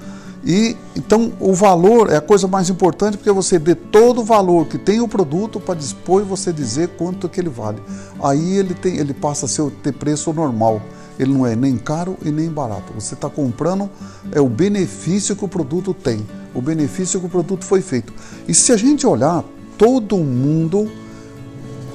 E 0.45 0.77
então 0.97 1.33
o 1.41 1.53
valor 1.53 2.11
é 2.11 2.17
a 2.17 2.21
coisa 2.21 2.47
mais 2.47 2.71
importante 2.71 3.17
porque 3.17 3.31
você 3.31 3.59
dê 3.59 3.75
todo 3.75 4.21
o 4.21 4.25
valor 4.25 4.67
que 4.67 4.79
tem 4.79 5.01
o 5.01 5.09
produto 5.09 5.61
para 5.61 5.75
depois 5.75 6.27
você 6.27 6.53
dizer 6.53 6.89
quanto 6.97 7.29
que 7.29 7.41
ele 7.41 7.49
vale. 7.49 7.83
Aí 8.23 8.57
ele 8.57 8.75
tem, 8.75 8.97
ele 8.97 9.13
passa 9.13 9.47
a 9.47 9.49
ser, 9.49 9.71
ter 9.83 9.93
preço 9.93 10.33
normal. 10.33 10.81
Ele 11.19 11.33
não 11.33 11.45
é 11.45 11.57
nem 11.57 11.77
caro 11.77 12.17
e 12.25 12.31
nem 12.31 12.49
barato. 12.49 12.93
Você 12.95 13.15
está 13.15 13.29
comprando 13.29 13.91
é 14.31 14.41
o 14.41 14.49
benefício 14.49 15.35
que 15.35 15.45
o 15.45 15.49
produto 15.49 15.93
tem, 15.93 16.25
o 16.55 16.63
benefício 16.63 17.19
que 17.19 17.27
o 17.27 17.29
produto 17.29 17.65
foi 17.65 17.83
feito. 17.83 18.13
E 18.47 18.55
se 18.55 18.73
a 18.73 18.77
gente 18.77 19.05
olhar, 19.05 19.45
todo 19.77 20.17
mundo 20.17 20.91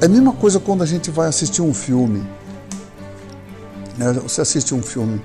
é 0.02 0.06
a 0.06 0.10
mesma 0.10 0.34
coisa 0.34 0.60
quando 0.60 0.84
a 0.84 0.86
gente 0.86 1.10
vai 1.10 1.30
assistir 1.30 1.62
um 1.62 1.74
filme. 1.74 2.22
Né? 3.98 4.14
Você 4.14 4.42
assiste 4.42 4.74
um 4.74 4.82
filme, 4.82 5.22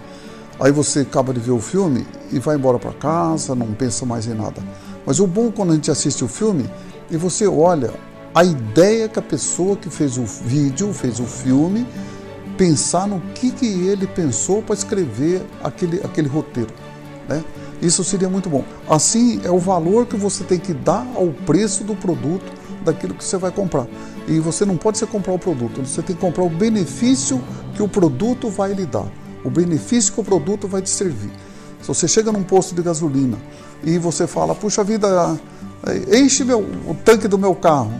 aí 0.60 0.72
você 0.72 1.00
acaba 1.00 1.32
de 1.32 1.40
ver 1.40 1.52
o 1.52 1.60
filme 1.60 2.06
e 2.30 2.38
vai 2.38 2.56
embora 2.56 2.78
para 2.78 2.92
casa, 2.92 3.54
não 3.54 3.72
pensa 3.72 4.04
mais 4.04 4.26
em 4.26 4.34
nada. 4.34 4.62
Mas 5.06 5.20
o 5.20 5.26
bom 5.26 5.50
quando 5.50 5.72
a 5.72 5.74
gente 5.74 5.90
assiste 5.90 6.24
o 6.24 6.28
filme 6.28 6.68
e 7.10 7.16
você 7.16 7.46
olha 7.46 7.92
a 8.34 8.44
ideia 8.44 9.08
que 9.08 9.18
a 9.18 9.22
pessoa 9.22 9.76
que 9.76 9.88
fez 9.88 10.18
o 10.18 10.24
vídeo, 10.24 10.92
fez 10.92 11.18
o 11.18 11.24
filme, 11.24 11.86
pensar 12.56 13.06
no 13.06 13.20
que, 13.34 13.50
que 13.50 13.66
ele 13.66 14.06
pensou 14.06 14.62
para 14.62 14.74
escrever 14.74 15.42
aquele, 15.62 16.00
aquele 16.04 16.28
roteiro. 16.28 16.70
Né? 17.28 17.42
Isso 17.80 18.02
seria 18.02 18.28
muito 18.28 18.48
bom. 18.48 18.64
Assim 18.88 19.40
é 19.44 19.50
o 19.50 19.58
valor 19.58 20.06
que 20.06 20.16
você 20.16 20.44
tem 20.44 20.58
que 20.58 20.74
dar 20.74 21.06
ao 21.14 21.28
preço 21.28 21.84
do 21.84 21.94
produto 21.94 22.52
daquilo 22.92 23.14
que 23.14 23.24
você 23.24 23.36
vai 23.36 23.50
comprar. 23.50 23.86
E 24.26 24.38
você 24.38 24.64
não 24.64 24.76
pode 24.76 24.98
ser 24.98 25.06
comprar 25.06 25.32
o 25.32 25.38
produto, 25.38 25.84
você 25.84 26.02
tem 26.02 26.14
que 26.14 26.20
comprar 26.20 26.44
o 26.44 26.50
benefício 26.50 27.42
que 27.74 27.82
o 27.82 27.88
produto 27.88 28.50
vai 28.50 28.72
lhe 28.72 28.86
dar, 28.86 29.06
o 29.44 29.50
benefício 29.50 30.12
que 30.12 30.20
o 30.20 30.24
produto 30.24 30.66
vai 30.66 30.82
te 30.82 30.90
servir. 30.90 31.30
Se 31.80 31.88
você 31.88 32.08
chega 32.08 32.32
num 32.32 32.42
posto 32.42 32.74
de 32.74 32.82
gasolina 32.82 33.38
e 33.82 33.98
você 33.98 34.26
fala, 34.26 34.54
puxa 34.54 34.82
vida, 34.82 35.38
enche 36.12 36.44
meu, 36.44 36.60
o 36.60 36.96
tanque 37.04 37.28
do 37.28 37.38
meu 37.38 37.54
carro. 37.54 37.92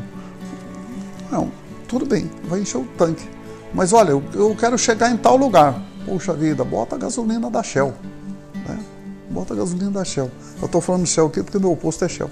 Não, 1.30 1.50
tudo 1.86 2.04
bem, 2.04 2.30
vai 2.44 2.60
encher 2.60 2.78
o 2.78 2.84
tanque. 2.96 3.28
Mas 3.72 3.92
olha, 3.92 4.10
eu, 4.10 4.22
eu 4.34 4.56
quero 4.58 4.76
chegar 4.78 5.10
em 5.10 5.16
tal 5.16 5.36
lugar. 5.36 5.82
Puxa 6.04 6.32
vida, 6.32 6.64
bota 6.64 6.96
a 6.96 6.98
gasolina 6.98 7.50
da 7.50 7.62
Shell. 7.62 7.94
Né? 8.66 8.78
Bota 9.30 9.54
a 9.54 9.56
gasolina 9.56 9.90
da 9.90 10.04
Shell. 10.04 10.30
Eu 10.60 10.66
estou 10.66 10.80
falando 10.80 11.06
Shell 11.06 11.26
aqui 11.26 11.42
porque 11.42 11.58
meu 11.58 11.76
posto 11.76 12.04
é 12.04 12.08
Shell. 12.08 12.30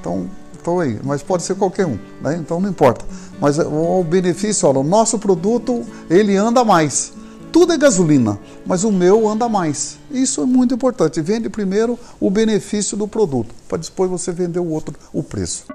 Então, 0.00 0.28
estou 0.64 0.80
aí. 0.80 0.98
Mas 1.04 1.22
pode 1.22 1.42
ser 1.42 1.54
qualquer 1.54 1.86
um. 1.86 1.98
Né? 2.22 2.36
Então 2.40 2.58
não 2.58 2.70
importa. 2.70 3.04
Mas 3.38 3.58
o, 3.58 4.00
o 4.00 4.04
benefício, 4.04 4.66
olha, 4.66 4.78
o 4.78 4.84
nosso 4.84 5.18
produto, 5.18 5.84
ele 6.08 6.34
anda 6.36 6.64
mais. 6.64 7.12
Tudo 7.52 7.72
é 7.72 7.78
gasolina, 7.78 8.40
mas 8.66 8.82
o 8.82 8.90
meu 8.90 9.28
anda 9.28 9.48
mais. 9.48 9.98
Isso 10.10 10.42
é 10.42 10.44
muito 10.44 10.74
importante. 10.74 11.20
Vende 11.20 11.48
primeiro 11.48 11.96
o 12.18 12.28
benefício 12.28 12.96
do 12.96 13.06
produto, 13.06 13.54
para 13.68 13.78
depois 13.78 14.10
você 14.10 14.32
vender 14.32 14.58
o 14.58 14.68
outro, 14.68 14.92
o 15.12 15.22
preço. 15.22 15.66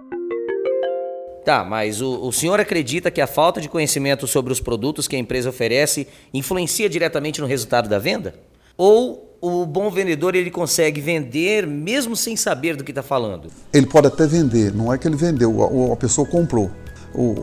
Tá, 1.45 1.63
mas 1.63 2.01
o, 2.01 2.27
o 2.27 2.33
senhor 2.33 2.59
acredita 2.59 3.09
que 3.09 3.21
a 3.21 3.27
falta 3.27 3.61
de 3.61 3.69
conhecimento 3.69 4.27
sobre 4.27 4.51
os 4.51 4.59
produtos 4.59 5.07
que 5.07 5.15
a 5.15 5.19
empresa 5.19 5.49
oferece 5.49 6.05
influencia 6.33 6.89
diretamente 6.89 7.39
no 7.39 7.47
resultado 7.47 7.87
da 7.87 7.97
venda? 7.97 8.35
Ou 8.77 9.28
o 9.41 9.65
bom 9.65 9.89
vendedor 9.89 10.35
ele 10.35 10.51
consegue 10.51 10.99
vender 10.99 11.65
mesmo 11.65 12.15
sem 12.15 12.35
saber 12.35 12.75
do 12.75 12.83
que 12.83 12.91
está 12.91 13.03
falando? 13.03 13.49
Ele 13.71 13.85
pode 13.85 14.07
até 14.07 14.27
vender, 14.27 14.73
não 14.73 14.93
é 14.93 14.97
que 14.97 15.07
ele 15.07 15.15
vendeu, 15.15 15.91
a, 15.91 15.95
pessoa 15.95 16.27
comprou. 16.27 16.69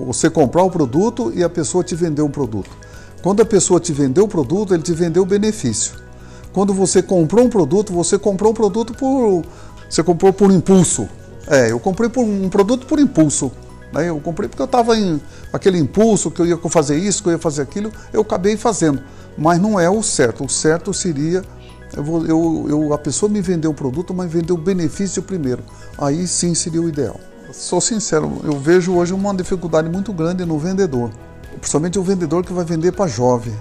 você 0.07 0.29
comprar 0.29 0.62
o 0.62 0.71
produto 0.71 1.33
e 1.35 1.43
a 1.43 1.49
pessoa 1.49 1.83
te 1.83 1.95
vendeu 1.95 2.26
um 2.26 2.31
produto. 2.31 2.71
Quando 3.23 3.41
a 3.41 3.47
pessoa 3.47 3.81
te 3.81 3.93
vendeu 3.93 4.25
o 4.25 4.29
produto, 4.29 4.75
ele 4.75 4.83
te 4.83 4.93
vendeu 4.93 5.23
o 5.23 5.26
benefício. 5.26 5.95
Quando 6.53 6.73
você 6.73 7.03
comprou 7.03 7.45
um 7.45 7.50
produto, 7.50 7.93
você 7.93 8.19
comprou 8.19 8.53
um 8.53 8.55
produto 8.55 8.95
por. 8.95 9.45
Você 9.88 10.03
comprou 10.03 10.33
por 10.33 10.50
impulso. 10.50 11.09
É, 11.47 11.71
eu 11.71 11.79
comprei 11.79 12.09
por 12.09 12.23
um 12.23 12.49
produto 12.49 12.87
por 12.87 12.99
impulso. 12.99 13.50
Né? 13.93 14.09
Eu 14.09 14.21
comprei 14.21 14.49
porque 14.49 14.62
eu 14.62 14.67
estava 14.67 14.97
em 14.97 15.21
aquele 15.53 15.79
impulso 15.79 16.31
que 16.31 16.41
eu 16.41 16.47
ia 16.47 16.57
fazer 16.57 16.97
isso, 16.97 17.23
que 17.23 17.29
eu 17.29 17.33
ia 17.33 17.38
fazer 17.38 17.62
aquilo, 17.62 17.93
eu 18.12 18.21
acabei 18.21 18.57
fazendo. 18.57 19.03
Mas 19.37 19.61
não 19.61 19.79
é 19.79 19.88
o 19.88 20.03
certo. 20.03 20.45
O 20.45 20.49
certo 20.49 20.93
seria 20.95 21.43
eu, 21.95 22.02
vou, 22.02 22.26
eu, 22.26 22.66
eu, 22.69 22.93
a 22.93 22.99
pessoa 22.99 23.31
me 23.31 23.40
vendeu 23.40 23.71
o 23.71 23.75
produto, 23.75 24.14
mas 24.14 24.31
vendeu 24.31 24.57
o 24.57 24.59
benefício 24.59 25.23
primeiro. 25.23 25.62
Aí 25.99 26.26
sim 26.26 26.55
seria 26.55 26.81
o 26.81 26.88
ideal. 26.88 27.19
Sou 27.52 27.81
sincero, 27.81 28.40
eu 28.45 28.59
vejo 28.59 28.93
hoje 28.95 29.12
uma 29.12 29.35
dificuldade 29.35 29.88
muito 29.88 30.12
grande 30.12 30.45
no 30.45 30.59
vendedor, 30.59 31.11
principalmente 31.61 31.99
o 31.99 32.02
vendedor 32.02 32.45
que 32.45 32.52
vai 32.52 32.64
vender 32.64 32.93
para 32.93 33.07
jovem, 33.07 33.55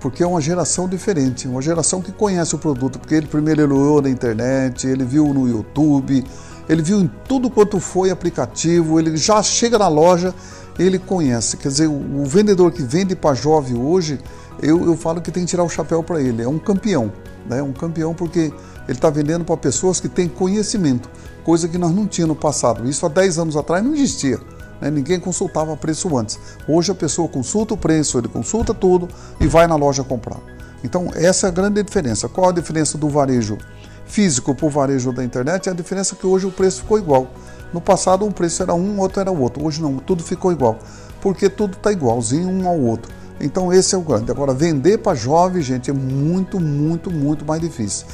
porque 0.00 0.22
é 0.22 0.26
uma 0.26 0.40
geração 0.40 0.88
diferente, 0.88 1.46
uma 1.46 1.60
geração 1.60 2.00
que 2.00 2.10
conhece 2.10 2.54
o 2.54 2.58
produto, 2.58 2.98
porque 2.98 3.14
ele 3.14 3.26
primeiro 3.26 3.62
olhou 3.64 4.00
na 4.00 4.08
internet, 4.08 4.86
ele 4.86 5.04
viu 5.04 5.32
no 5.34 5.46
YouTube, 5.46 6.24
ele 6.68 6.82
viu 6.82 7.00
em 7.00 7.10
tudo 7.28 7.50
quanto 7.50 7.78
foi 7.78 8.10
aplicativo, 8.10 8.98
ele 8.98 9.16
já 9.16 9.42
chega 9.42 9.78
na 9.78 9.88
loja, 9.88 10.34
ele 10.78 10.98
conhece. 10.98 11.56
Quer 11.56 11.68
dizer, 11.68 11.86
o 11.86 12.24
vendedor 12.24 12.72
que 12.72 12.82
vende 12.82 13.14
para 13.14 13.34
jovem 13.34 13.76
hoje, 13.76 14.18
eu, 14.60 14.84
eu 14.84 14.96
falo 14.96 15.20
que 15.20 15.30
tem 15.30 15.44
que 15.44 15.50
tirar 15.50 15.64
o 15.64 15.68
chapéu 15.68 16.02
para 16.02 16.20
ele. 16.20 16.42
É 16.42 16.48
um 16.48 16.58
campeão, 16.58 17.12
né? 17.48 17.62
Um 17.62 17.72
campeão 17.72 18.14
porque 18.14 18.52
ele 18.88 18.96
está 18.96 19.10
vendendo 19.10 19.44
para 19.44 19.56
pessoas 19.56 20.00
que 20.00 20.08
têm 20.08 20.28
conhecimento, 20.28 21.08
coisa 21.44 21.68
que 21.68 21.76
nós 21.76 21.94
não 21.94 22.06
tínhamos 22.06 22.36
no 22.36 22.40
passado. 22.40 22.88
Isso 22.88 23.04
há 23.04 23.08
10 23.08 23.38
anos 23.38 23.56
atrás 23.56 23.84
não 23.84 23.94
existia. 23.94 24.38
Né? 24.80 24.90
Ninguém 24.90 25.20
consultava 25.20 25.76
preço 25.76 26.16
antes. 26.16 26.38
Hoje 26.66 26.90
a 26.90 26.94
pessoa 26.94 27.28
consulta 27.28 27.74
o 27.74 27.76
preço, 27.76 28.18
ele 28.18 28.28
consulta 28.28 28.72
tudo 28.72 29.08
e 29.40 29.46
vai 29.46 29.66
na 29.66 29.76
loja 29.76 30.02
comprar. 30.02 30.40
Então, 30.82 31.10
essa 31.14 31.46
é 31.46 31.48
a 31.48 31.52
grande 31.52 31.82
diferença. 31.82 32.28
Qual 32.28 32.48
a 32.48 32.52
diferença 32.52 32.96
do 32.96 33.08
varejo 33.08 33.58
físico 34.06 34.54
para 34.54 34.66
o 34.66 34.70
varejo 34.70 35.12
da 35.12 35.24
internet? 35.24 35.68
É 35.68 35.72
a 35.72 35.74
diferença 35.74 36.14
que 36.14 36.26
hoje 36.26 36.46
o 36.46 36.52
preço 36.52 36.82
ficou 36.82 36.98
igual. 36.98 37.28
No 37.72 37.80
passado, 37.80 38.24
um 38.24 38.30
preço 38.30 38.62
era 38.62 38.74
um, 38.74 38.98
outro 38.98 39.20
era 39.20 39.30
outro. 39.30 39.66
Hoje 39.66 39.82
não, 39.82 39.96
tudo 39.96 40.22
ficou 40.22 40.52
igual. 40.52 40.78
Porque 41.20 41.50
tudo 41.50 41.76
está 41.76 41.90
igualzinho 41.92 42.48
um 42.48 42.66
ao 42.68 42.78
outro. 42.78 43.12
Então, 43.40 43.72
esse 43.72 43.94
é 43.94 43.98
o 43.98 44.02
grande. 44.02 44.30
Agora, 44.30 44.52
vender 44.52 44.98
para 44.98 45.14
jovem, 45.14 45.62
gente, 45.62 45.90
é 45.90 45.92
muito, 45.92 46.60
muito, 46.60 47.10
muito 47.10 47.44
mais 47.44 47.60
difícil. 47.60 48.06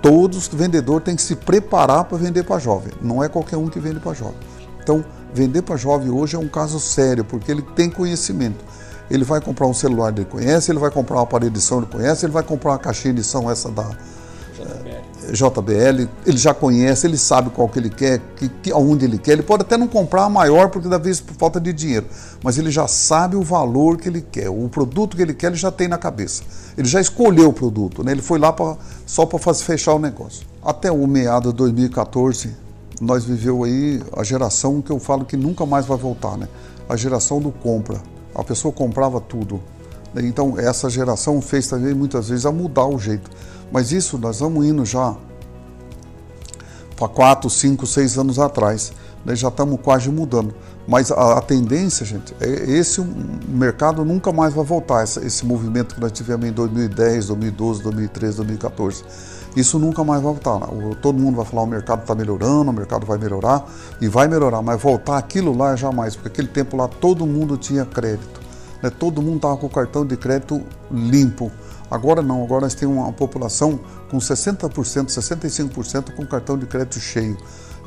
Todos 0.00 0.48
vendedor 0.48 1.00
tem 1.00 1.16
que 1.16 1.22
se 1.22 1.36
preparar 1.36 2.04
para 2.04 2.16
vender 2.16 2.44
para 2.44 2.58
jovem. 2.58 2.92
Não 3.00 3.22
é 3.22 3.28
qualquer 3.28 3.56
um 3.56 3.68
que 3.68 3.78
vende 3.78 4.00
para 4.00 4.14
jovem. 4.14 4.38
Então, 4.82 5.04
vender 5.34 5.62
para 5.62 5.76
jovem 5.76 6.10
hoje 6.10 6.36
é 6.36 6.38
um 6.38 6.48
caso 6.48 6.80
sério, 6.80 7.24
porque 7.24 7.50
ele 7.50 7.62
tem 7.62 7.90
conhecimento 7.90 8.64
ele 9.10 9.24
vai 9.24 9.40
comprar 9.40 9.66
um 9.66 9.74
celular 9.74 10.12
ele 10.16 10.24
conhece, 10.24 10.70
ele 10.70 10.78
vai 10.78 10.90
comprar 10.90 11.16
um 11.16 11.22
aparelho 11.22 11.50
de 11.50 11.60
som 11.60 11.78
ele 11.78 11.86
conhece, 11.86 12.24
ele 12.24 12.32
vai 12.32 12.44
comprar 12.44 12.70
uma 12.70 12.78
caixinha 12.78 13.12
de 13.12 13.24
som 13.24 13.50
essa 13.50 13.68
da 13.68 13.82
JBL, 14.54 14.99
JBL 15.32 16.08
ele 16.26 16.36
já 16.36 16.52
conhece, 16.52 17.06
ele 17.06 17.16
sabe 17.16 17.50
qual 17.50 17.68
que 17.68 17.78
ele 17.78 17.90
quer, 17.90 18.20
que, 18.36 18.48
que, 18.48 18.72
aonde 18.72 19.04
ele 19.04 19.18
quer. 19.18 19.32
Ele 19.32 19.42
pode 19.42 19.62
até 19.62 19.76
não 19.76 19.86
comprar 19.86 20.24
a 20.24 20.28
maior 20.28 20.70
porque 20.70 20.88
da 20.88 20.98
vez 20.98 21.20
por 21.20 21.34
falta 21.34 21.60
de 21.60 21.72
dinheiro, 21.72 22.06
mas 22.42 22.58
ele 22.58 22.70
já 22.70 22.86
sabe 22.88 23.36
o 23.36 23.42
valor 23.42 23.96
que 23.96 24.08
ele 24.08 24.20
quer, 24.20 24.48
o 24.48 24.68
produto 24.68 25.16
que 25.16 25.22
ele 25.22 25.34
quer 25.34 25.48
ele 25.48 25.56
já 25.56 25.70
tem 25.70 25.88
na 25.88 25.98
cabeça. 25.98 26.42
Ele 26.76 26.88
já 26.88 27.00
escolheu 27.00 27.48
o 27.48 27.52
produto, 27.52 28.02
né? 28.02 28.12
ele 28.12 28.22
foi 28.22 28.38
lá 28.38 28.52
pra, 28.52 28.76
só 29.06 29.26
para 29.26 29.38
fechar 29.54 29.94
o 29.94 29.98
negócio. 29.98 30.46
Até 30.62 30.90
o 30.90 31.06
meado 31.06 31.50
de 31.50 31.56
2014, 31.56 32.54
nós 33.00 33.24
viveu 33.24 33.64
aí 33.64 34.02
a 34.16 34.22
geração 34.22 34.80
que 34.82 34.90
eu 34.90 34.98
falo 34.98 35.24
que 35.24 35.36
nunca 35.36 35.64
mais 35.64 35.86
vai 35.86 35.96
voltar, 35.96 36.36
né? 36.36 36.48
A 36.88 36.96
geração 36.96 37.40
do 37.40 37.50
compra 37.50 38.00
a 38.34 38.44
pessoa 38.44 38.72
comprava 38.72 39.20
tudo. 39.20 39.60
Então, 40.16 40.58
essa 40.58 40.90
geração 40.90 41.40
fez 41.40 41.68
também 41.68 41.94
muitas 41.94 42.28
vezes 42.28 42.46
a 42.46 42.52
mudar 42.52 42.86
o 42.86 42.98
jeito. 42.98 43.30
Mas 43.72 43.92
isso 43.92 44.18
nós 44.18 44.40
vamos 44.40 44.66
indo 44.66 44.84
já 44.84 45.16
para 46.96 47.08
4, 47.08 47.48
5, 47.48 47.86
6 47.86 48.18
anos 48.18 48.38
atrás. 48.38 48.92
Né? 49.24 49.34
Já 49.34 49.48
estamos 49.48 49.80
quase 49.80 50.10
mudando. 50.10 50.54
Mas 50.86 51.10
a, 51.10 51.38
a, 51.38 51.40
tendência, 51.40 52.04
gente, 52.04 52.34
é 52.40 52.48
esse 52.70 53.00
mercado 53.48 54.04
nunca 54.04 54.32
mais 54.32 54.52
vai 54.52 54.64
voltar. 54.64 55.04
Esse, 55.04 55.24
esse 55.24 55.46
movimento 55.46 55.94
que 55.94 56.00
nós 56.00 56.12
tivemos 56.12 56.46
em 56.46 56.52
2010, 56.52 57.28
2012, 57.28 57.82
2013, 57.82 58.36
2014. 58.38 59.04
Isso 59.56 59.78
nunca 59.78 60.04
mais 60.04 60.22
vai 60.22 60.32
voltar. 60.32 60.60
Todo 61.00 61.18
mundo 61.18 61.36
vai 61.36 61.44
falar 61.44 61.62
o 61.62 61.66
mercado 61.66 62.02
está 62.02 62.14
melhorando, 62.14 62.70
o 62.70 62.72
mercado 62.72 63.04
vai 63.04 63.18
melhorar 63.18 63.64
e 64.00 64.08
vai 64.08 64.28
melhorar, 64.28 64.62
mas 64.62 64.80
voltar 64.80 65.18
aquilo 65.18 65.56
lá 65.56 65.74
jamais, 65.74 66.14
porque 66.14 66.28
aquele 66.28 66.48
tempo 66.48 66.76
lá 66.76 66.86
todo 66.86 67.26
mundo 67.26 67.56
tinha 67.56 67.84
crédito. 67.84 68.40
Né? 68.82 68.90
Todo 68.90 69.20
mundo 69.20 69.36
estava 69.36 69.56
com 69.56 69.66
o 69.66 69.70
cartão 69.70 70.06
de 70.06 70.16
crédito 70.16 70.62
limpo. 70.90 71.50
Agora 71.90 72.22
não, 72.22 72.42
agora 72.42 72.62
nós 72.62 72.74
temos 72.74 72.96
uma 72.96 73.12
população 73.12 73.80
com 74.10 74.18
60%, 74.18 74.70
65% 75.06 76.14
com 76.14 76.24
cartão 76.26 76.56
de 76.56 76.66
crédito 76.66 77.00
cheio. 77.00 77.36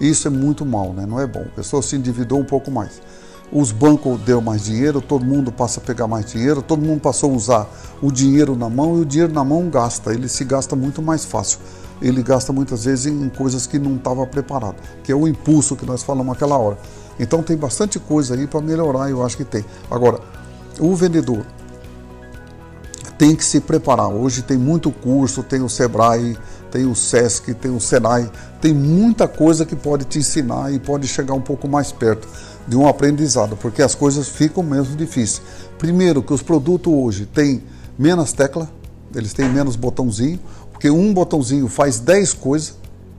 Isso 0.02 0.28
é 0.28 0.32
muito 0.32 0.66
mal, 0.66 0.92
né? 0.94 1.06
não 1.06 1.20
é 1.20 1.26
bom. 1.26 1.42
A 1.42 1.56
pessoa 1.56 1.82
se 1.82 1.96
endividou 1.96 2.40
um 2.40 2.46
pouco 2.46 2.70
mais 2.70 3.02
os 3.54 3.72
bancos 3.72 4.20
deu 4.22 4.42
mais 4.42 4.64
dinheiro, 4.64 5.00
todo 5.00 5.24
mundo 5.24 5.52
passa 5.52 5.80
a 5.80 5.84
pegar 5.84 6.08
mais 6.08 6.26
dinheiro, 6.26 6.62
todo 6.62 6.84
mundo 6.84 7.00
passou 7.00 7.32
a 7.32 7.36
usar 7.36 7.70
o 8.02 8.12
dinheiro 8.12 8.56
na 8.56 8.68
mão 8.68 8.98
e 8.98 9.02
o 9.02 9.06
dinheiro 9.06 9.32
na 9.32 9.44
mão 9.44 9.70
gasta, 9.70 10.12
ele 10.12 10.28
se 10.28 10.44
gasta 10.44 10.76
muito 10.76 11.02
mais 11.04 11.24
fácil. 11.24 11.60
Ele 12.02 12.24
gasta 12.24 12.52
muitas 12.52 12.86
vezes 12.86 13.06
em 13.06 13.30
coisas 13.30 13.68
que 13.68 13.78
não 13.78 13.96
estava 13.96 14.26
preparado, 14.26 14.76
que 15.04 15.12
é 15.12 15.16
o 15.16 15.28
impulso 15.28 15.76
que 15.76 15.86
nós 15.86 16.02
falamos 16.02 16.36
aquela 16.36 16.58
hora. 16.58 16.78
Então 17.20 17.44
tem 17.44 17.56
bastante 17.56 18.00
coisa 18.00 18.34
aí 18.34 18.48
para 18.48 18.60
melhorar, 18.60 19.10
eu 19.10 19.24
acho 19.24 19.38
que 19.38 19.46
tem. 19.46 19.64
Agora, 19.90 20.20
o 20.80 20.96
vendedor 20.96 21.46
tem 23.18 23.36
que 23.36 23.46
se 23.46 23.60
preparar. 23.60 24.10
Hoje 24.10 24.42
tem 24.42 24.58
muito 24.58 24.92
curso, 24.92 25.44
tem 25.44 25.62
o 25.62 25.70
Sebrae, 25.70 26.38
tem 26.72 26.86
o 26.86 26.96
SESC, 26.96 27.54
tem 27.54 27.70
o 27.70 27.80
Senai, 27.80 28.32
tem 28.60 28.74
muita 28.74 29.28
coisa 29.28 29.66
que 29.66 29.76
pode 29.76 30.06
te 30.06 30.20
ensinar 30.20 30.74
e 30.74 30.80
pode 30.80 31.08
chegar 31.08 31.34
um 31.34 31.42
pouco 31.42 31.68
mais 31.68 31.92
perto 31.92 32.28
de 32.68 32.76
um 32.76 32.88
aprendizado, 32.88 33.58
porque 33.58 33.82
as 33.82 33.94
coisas 33.94 34.28
ficam 34.28 34.64
mesmo 34.64 34.96
difíceis. 34.96 35.42
Primeiro, 35.78 36.24
que 36.24 36.34
os 36.34 36.42
produtos 36.42 36.92
hoje 36.92 37.26
têm 37.26 37.64
menos 37.98 38.32
tecla, 38.32 38.70
eles 39.14 39.34
têm 39.34 39.50
menos 39.50 39.76
botãozinho, 39.76 40.40
porque 40.72 40.90
um 40.90 41.14
botãozinho 41.14 41.68
faz 41.68 42.00
10 42.00 42.34
coisas, 42.34 42.76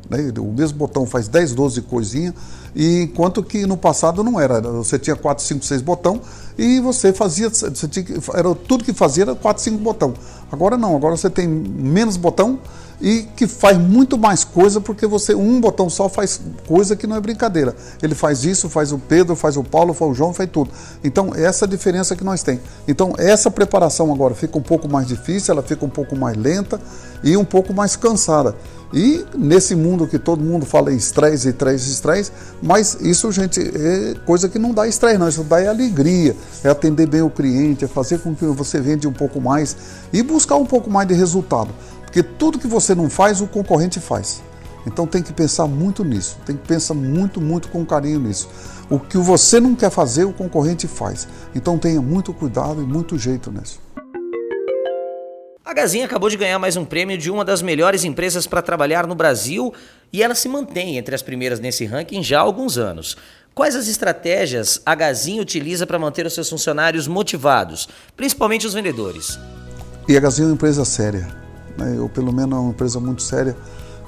né? 0.08 0.32
o 0.38 0.52
mesmo 0.52 0.78
botão 0.78 1.06
faz 1.06 1.28
10, 1.28 1.54
12 1.54 1.82
coisinhas, 1.82 2.34
e 2.74 3.02
enquanto 3.02 3.42
que 3.42 3.66
no 3.66 3.76
passado 3.76 4.22
não 4.24 4.40
era, 4.40 4.60
você 4.60 4.98
tinha 4.98 5.14
4, 5.14 5.44
5, 5.44 5.64
6 5.64 5.82
botão 5.82 6.20
e 6.58 6.80
você 6.80 7.12
fazia, 7.12 7.48
você 7.48 7.88
tinha, 7.88 8.06
era 8.34 8.54
tudo 8.54 8.84
que 8.84 8.92
fazia 8.92 9.24
era 9.24 9.34
4, 9.34 9.62
5 9.62 9.78
botão. 9.78 10.14
Agora 10.50 10.76
não, 10.76 10.96
agora 10.96 11.16
você 11.16 11.30
tem 11.30 11.46
menos 11.46 12.16
botão 12.16 12.58
e 13.00 13.22
que 13.36 13.46
faz 13.46 13.76
muito 13.78 14.16
mais 14.16 14.44
coisa 14.44 14.80
porque 14.80 15.06
você 15.06 15.34
um 15.34 15.60
botão 15.60 15.88
só 15.90 16.08
faz 16.08 16.40
coisa 16.66 16.96
que 16.96 17.06
não 17.06 17.16
é 17.16 17.20
brincadeira. 17.20 17.74
Ele 18.02 18.14
faz 18.14 18.44
isso, 18.44 18.68
faz 18.68 18.92
o 18.92 18.98
Pedro, 18.98 19.34
faz 19.34 19.56
o 19.56 19.64
Paulo, 19.64 19.92
faz 19.92 20.10
o 20.10 20.14
João, 20.14 20.32
faz 20.32 20.48
tudo. 20.50 20.70
Então 21.02 21.32
essa 21.34 21.64
é 21.64 21.66
a 21.66 21.70
diferença 21.70 22.16
que 22.16 22.24
nós 22.24 22.42
tem. 22.42 22.60
Então 22.86 23.14
essa 23.18 23.50
preparação 23.50 24.12
agora 24.12 24.34
fica 24.34 24.58
um 24.58 24.62
pouco 24.62 24.88
mais 24.88 25.06
difícil, 25.06 25.52
ela 25.52 25.62
fica 25.62 25.84
um 25.84 25.90
pouco 25.90 26.16
mais 26.16 26.36
lenta 26.36 26.80
e 27.22 27.36
um 27.36 27.44
pouco 27.44 27.72
mais 27.72 27.96
cansada. 27.96 28.54
E 28.94 29.24
nesse 29.36 29.74
mundo 29.74 30.06
que 30.06 30.20
todo 30.20 30.40
mundo 30.40 30.64
fala 30.64 30.92
em 30.92 30.96
estresse, 30.96 31.48
estresse, 31.48 31.90
estresse, 31.90 32.30
mas 32.62 32.96
isso, 33.00 33.30
gente, 33.32 33.60
é 33.60 34.14
coisa 34.24 34.48
que 34.48 34.56
não 34.56 34.72
dá 34.72 34.86
estresse, 34.86 35.18
não. 35.18 35.28
Isso 35.28 35.42
dá 35.42 35.60
é 35.60 35.66
alegria, 35.66 36.36
é 36.62 36.68
atender 36.68 37.08
bem 37.08 37.20
o 37.20 37.28
cliente, 37.28 37.84
é 37.84 37.88
fazer 37.88 38.20
com 38.20 38.32
que 38.36 38.44
você 38.44 38.80
vende 38.80 39.08
um 39.08 39.12
pouco 39.12 39.40
mais 39.40 39.76
e 40.12 40.22
buscar 40.22 40.54
um 40.56 40.64
pouco 40.64 40.88
mais 40.88 41.08
de 41.08 41.14
resultado. 41.14 41.70
Porque 42.14 42.28
tudo 42.38 42.60
que 42.60 42.68
você 42.68 42.94
não 42.94 43.10
faz, 43.10 43.40
o 43.40 43.46
concorrente 43.48 43.98
faz. 43.98 44.40
Então 44.86 45.04
tem 45.04 45.20
que 45.20 45.32
pensar 45.32 45.66
muito 45.66 46.04
nisso, 46.04 46.38
tem 46.46 46.56
que 46.56 46.64
pensar 46.64 46.94
muito, 46.94 47.40
muito 47.40 47.66
com 47.66 47.84
carinho 47.84 48.20
nisso. 48.20 48.48
O 48.88 49.00
que 49.00 49.18
você 49.18 49.58
não 49.58 49.74
quer 49.74 49.90
fazer, 49.90 50.22
o 50.22 50.32
concorrente 50.32 50.86
faz. 50.86 51.26
Então 51.56 51.76
tenha 51.76 52.00
muito 52.00 52.32
cuidado 52.32 52.80
e 52.80 52.86
muito 52.86 53.18
jeito 53.18 53.50
nisso. 53.50 53.80
A 55.64 55.74
Gazinha 55.74 56.04
acabou 56.04 56.30
de 56.30 56.36
ganhar 56.36 56.56
mais 56.56 56.76
um 56.76 56.84
prêmio 56.84 57.18
de 57.18 57.32
uma 57.32 57.44
das 57.44 57.60
melhores 57.60 58.04
empresas 58.04 58.46
para 58.46 58.62
trabalhar 58.62 59.08
no 59.08 59.16
Brasil 59.16 59.74
e 60.12 60.22
ela 60.22 60.36
se 60.36 60.48
mantém 60.48 60.96
entre 60.96 61.16
as 61.16 61.22
primeiras 61.22 61.58
nesse 61.58 61.84
ranking 61.84 62.22
já 62.22 62.38
há 62.38 62.42
alguns 62.42 62.78
anos. 62.78 63.16
Quais 63.52 63.74
as 63.74 63.88
estratégias 63.88 64.80
a 64.86 64.94
Gazinha 64.94 65.42
utiliza 65.42 65.84
para 65.84 65.98
manter 65.98 66.24
os 66.26 66.34
seus 66.34 66.48
funcionários 66.48 67.08
motivados, 67.08 67.88
principalmente 68.16 68.68
os 68.68 68.74
vendedores? 68.74 69.36
E 70.08 70.16
a 70.16 70.20
Gazinha 70.20 70.44
é 70.44 70.48
uma 70.50 70.54
empresa 70.54 70.84
séria 70.84 71.42
né? 71.76 71.94
Eu, 71.96 72.08
pelo 72.08 72.32
menos, 72.32 72.56
é 72.56 72.60
uma 72.60 72.70
empresa 72.70 73.00
muito 73.00 73.22
séria, 73.22 73.56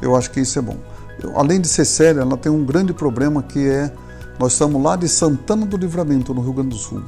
eu 0.00 0.14
acho 0.16 0.30
que 0.30 0.40
isso 0.40 0.58
é 0.58 0.62
bom. 0.62 0.76
Eu, 1.22 1.38
além 1.38 1.60
de 1.60 1.68
ser 1.68 1.84
séria, 1.84 2.20
ela 2.20 2.36
tem 2.36 2.50
um 2.50 2.64
grande 2.64 2.92
problema 2.92 3.42
que 3.42 3.66
é, 3.66 3.92
nós 4.38 4.52
estamos 4.52 4.82
lá 4.82 4.96
de 4.96 5.08
Santana 5.08 5.64
do 5.64 5.76
Livramento, 5.76 6.34
no 6.34 6.42
Rio 6.42 6.52
Grande 6.52 6.70
do 6.70 6.76
Sul, 6.76 7.02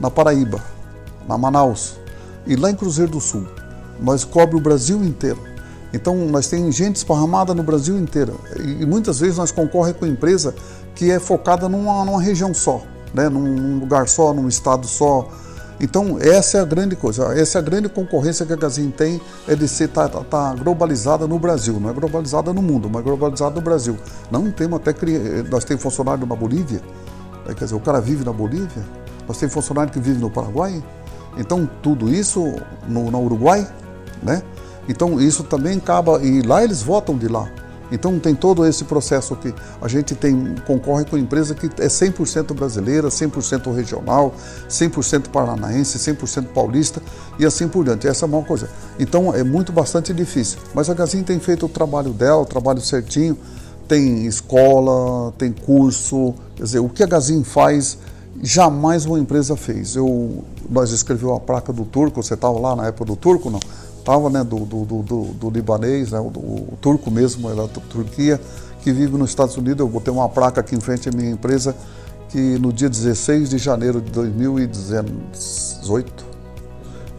na 0.00 0.10
Paraíba, 0.10 0.62
na 1.28 1.36
Manaus 1.36 1.96
e 2.46 2.56
lá 2.56 2.70
em 2.70 2.74
Cruzeiro 2.74 3.12
do 3.12 3.20
Sul. 3.20 3.46
Nós 4.00 4.24
cobre 4.24 4.56
o 4.56 4.60
Brasil 4.60 5.02
inteiro. 5.04 5.38
Então, 5.92 6.16
nós 6.28 6.48
temos 6.48 6.74
gente 6.74 6.96
esparramada 6.96 7.54
no 7.54 7.62
Brasil 7.62 7.98
inteiro. 7.98 8.40
E, 8.58 8.82
e 8.82 8.86
muitas 8.86 9.20
vezes 9.20 9.36
nós 9.36 9.52
concorremos 9.52 10.00
com 10.00 10.06
empresa 10.06 10.54
que 10.94 11.10
é 11.10 11.20
focada 11.20 11.68
numa, 11.68 12.04
numa 12.04 12.20
região 12.20 12.54
só, 12.54 12.82
né? 13.12 13.28
num 13.28 13.78
lugar 13.78 14.08
só, 14.08 14.32
num 14.32 14.48
estado 14.48 14.86
só, 14.86 15.28
então, 15.80 16.18
essa 16.20 16.58
é 16.58 16.60
a 16.60 16.64
grande 16.64 16.94
coisa, 16.94 17.32
essa 17.34 17.58
é 17.58 17.60
a 17.60 17.62
grande 17.62 17.88
concorrência 17.88 18.46
que 18.46 18.52
a 18.52 18.56
Gazin 18.56 18.90
tem, 18.90 19.20
é 19.48 19.54
de 19.54 19.66
ser 19.66 19.88
tá, 19.88 20.08
tá, 20.08 20.54
globalizada 20.54 21.26
no 21.26 21.38
Brasil, 21.38 21.80
não 21.80 21.90
é 21.90 21.92
globalizada 21.92 22.52
no 22.52 22.62
mundo, 22.62 22.88
mas 22.90 23.02
globalizada 23.02 23.54
no 23.54 23.60
Brasil. 23.60 23.96
Não 24.30 24.50
temos 24.50 24.80
até, 24.80 24.94
nós 25.50 25.64
temos 25.64 25.82
funcionário 25.82 26.26
na 26.26 26.36
Bolívia, 26.36 26.80
né, 27.46 27.54
quer 27.54 27.64
dizer, 27.64 27.74
o 27.74 27.80
cara 27.80 28.00
vive 28.00 28.24
na 28.24 28.32
Bolívia, 28.32 28.84
nós 29.26 29.38
temos 29.38 29.52
funcionário 29.52 29.92
que 29.92 29.98
vive 29.98 30.20
no 30.20 30.30
Paraguai, 30.30 30.82
então 31.36 31.68
tudo 31.82 32.12
isso 32.12 32.54
no, 32.86 33.10
no 33.10 33.20
Uruguai, 33.22 33.66
né? 34.22 34.42
Então 34.88 35.20
isso 35.20 35.44
também 35.44 35.78
acaba, 35.78 36.22
e 36.22 36.42
lá 36.42 36.62
eles 36.62 36.82
votam 36.82 37.16
de 37.16 37.28
lá. 37.28 37.48
Então 37.92 38.18
tem 38.18 38.34
todo 38.34 38.66
esse 38.66 38.84
processo 38.84 39.36
que 39.36 39.54
a 39.80 39.86
gente 39.86 40.14
tem 40.14 40.54
concorre 40.66 41.04
com 41.04 41.18
empresa 41.18 41.54
que 41.54 41.66
é 41.66 41.86
100% 41.86 42.54
brasileira, 42.54 43.08
100% 43.08 43.74
regional, 43.74 44.34
100% 44.68 45.28
paranaense, 45.28 45.98
100% 45.98 46.46
paulista 46.46 47.02
e 47.38 47.44
assim 47.44 47.68
por 47.68 47.84
diante. 47.84 48.08
Essa 48.08 48.24
é 48.24 48.28
uma 48.28 48.42
coisa. 48.42 48.68
Então 48.98 49.34
é 49.34 49.44
muito 49.44 49.70
bastante 49.72 50.12
difícil, 50.12 50.58
mas 50.74 50.88
a 50.88 50.94
Gazin 50.94 51.22
tem 51.22 51.38
feito 51.38 51.66
o 51.66 51.68
trabalho 51.68 52.12
dela, 52.12 52.40
o 52.40 52.46
trabalho 52.46 52.80
certinho, 52.80 53.36
tem 53.86 54.26
escola, 54.26 55.32
tem 55.36 55.52
curso, 55.52 56.34
quer 56.56 56.62
dizer, 56.62 56.78
o 56.78 56.88
que 56.88 57.02
a 57.02 57.06
Gazin 57.06 57.44
faz 57.44 57.98
jamais 58.40 59.04
uma 59.04 59.18
empresa 59.18 59.56
fez. 59.56 59.96
Eu, 59.96 60.44
nós 60.68 60.90
escreveu 60.90 61.34
a 61.34 61.40
placa 61.40 61.72
do 61.72 61.84
turco, 61.84 62.22
você 62.22 62.34
estava 62.34 62.58
lá 62.58 62.76
na 62.76 62.86
época 62.86 63.04
do 63.04 63.16
turco, 63.16 63.50
não? 63.50 63.60
Estava, 63.98 64.30
né, 64.30 64.42
do, 64.42 64.60
do, 64.60 64.84
do, 64.84 65.24
do, 65.34 65.50
libanês, 65.50 66.10
né, 66.10 66.18
o, 66.18 66.26
o, 66.26 66.78
turco 66.80 67.10
mesmo, 67.10 67.48
era 67.48 67.68
da 67.68 67.68
Turquia, 67.68 68.40
que 68.82 68.92
vive 68.92 69.16
nos 69.16 69.30
Estados 69.30 69.56
Unidos. 69.56 69.78
Eu 69.78 69.88
botei 69.88 70.12
uma 70.12 70.28
placa 70.28 70.60
aqui 70.60 70.74
em 70.74 70.80
frente 70.80 71.08
à 71.08 71.12
minha 71.12 71.30
empresa, 71.30 71.76
que 72.28 72.58
no 72.58 72.72
dia 72.72 72.88
16 72.88 73.50
de 73.50 73.58
janeiro 73.58 74.00
de 74.00 74.10
2018, 74.10 76.24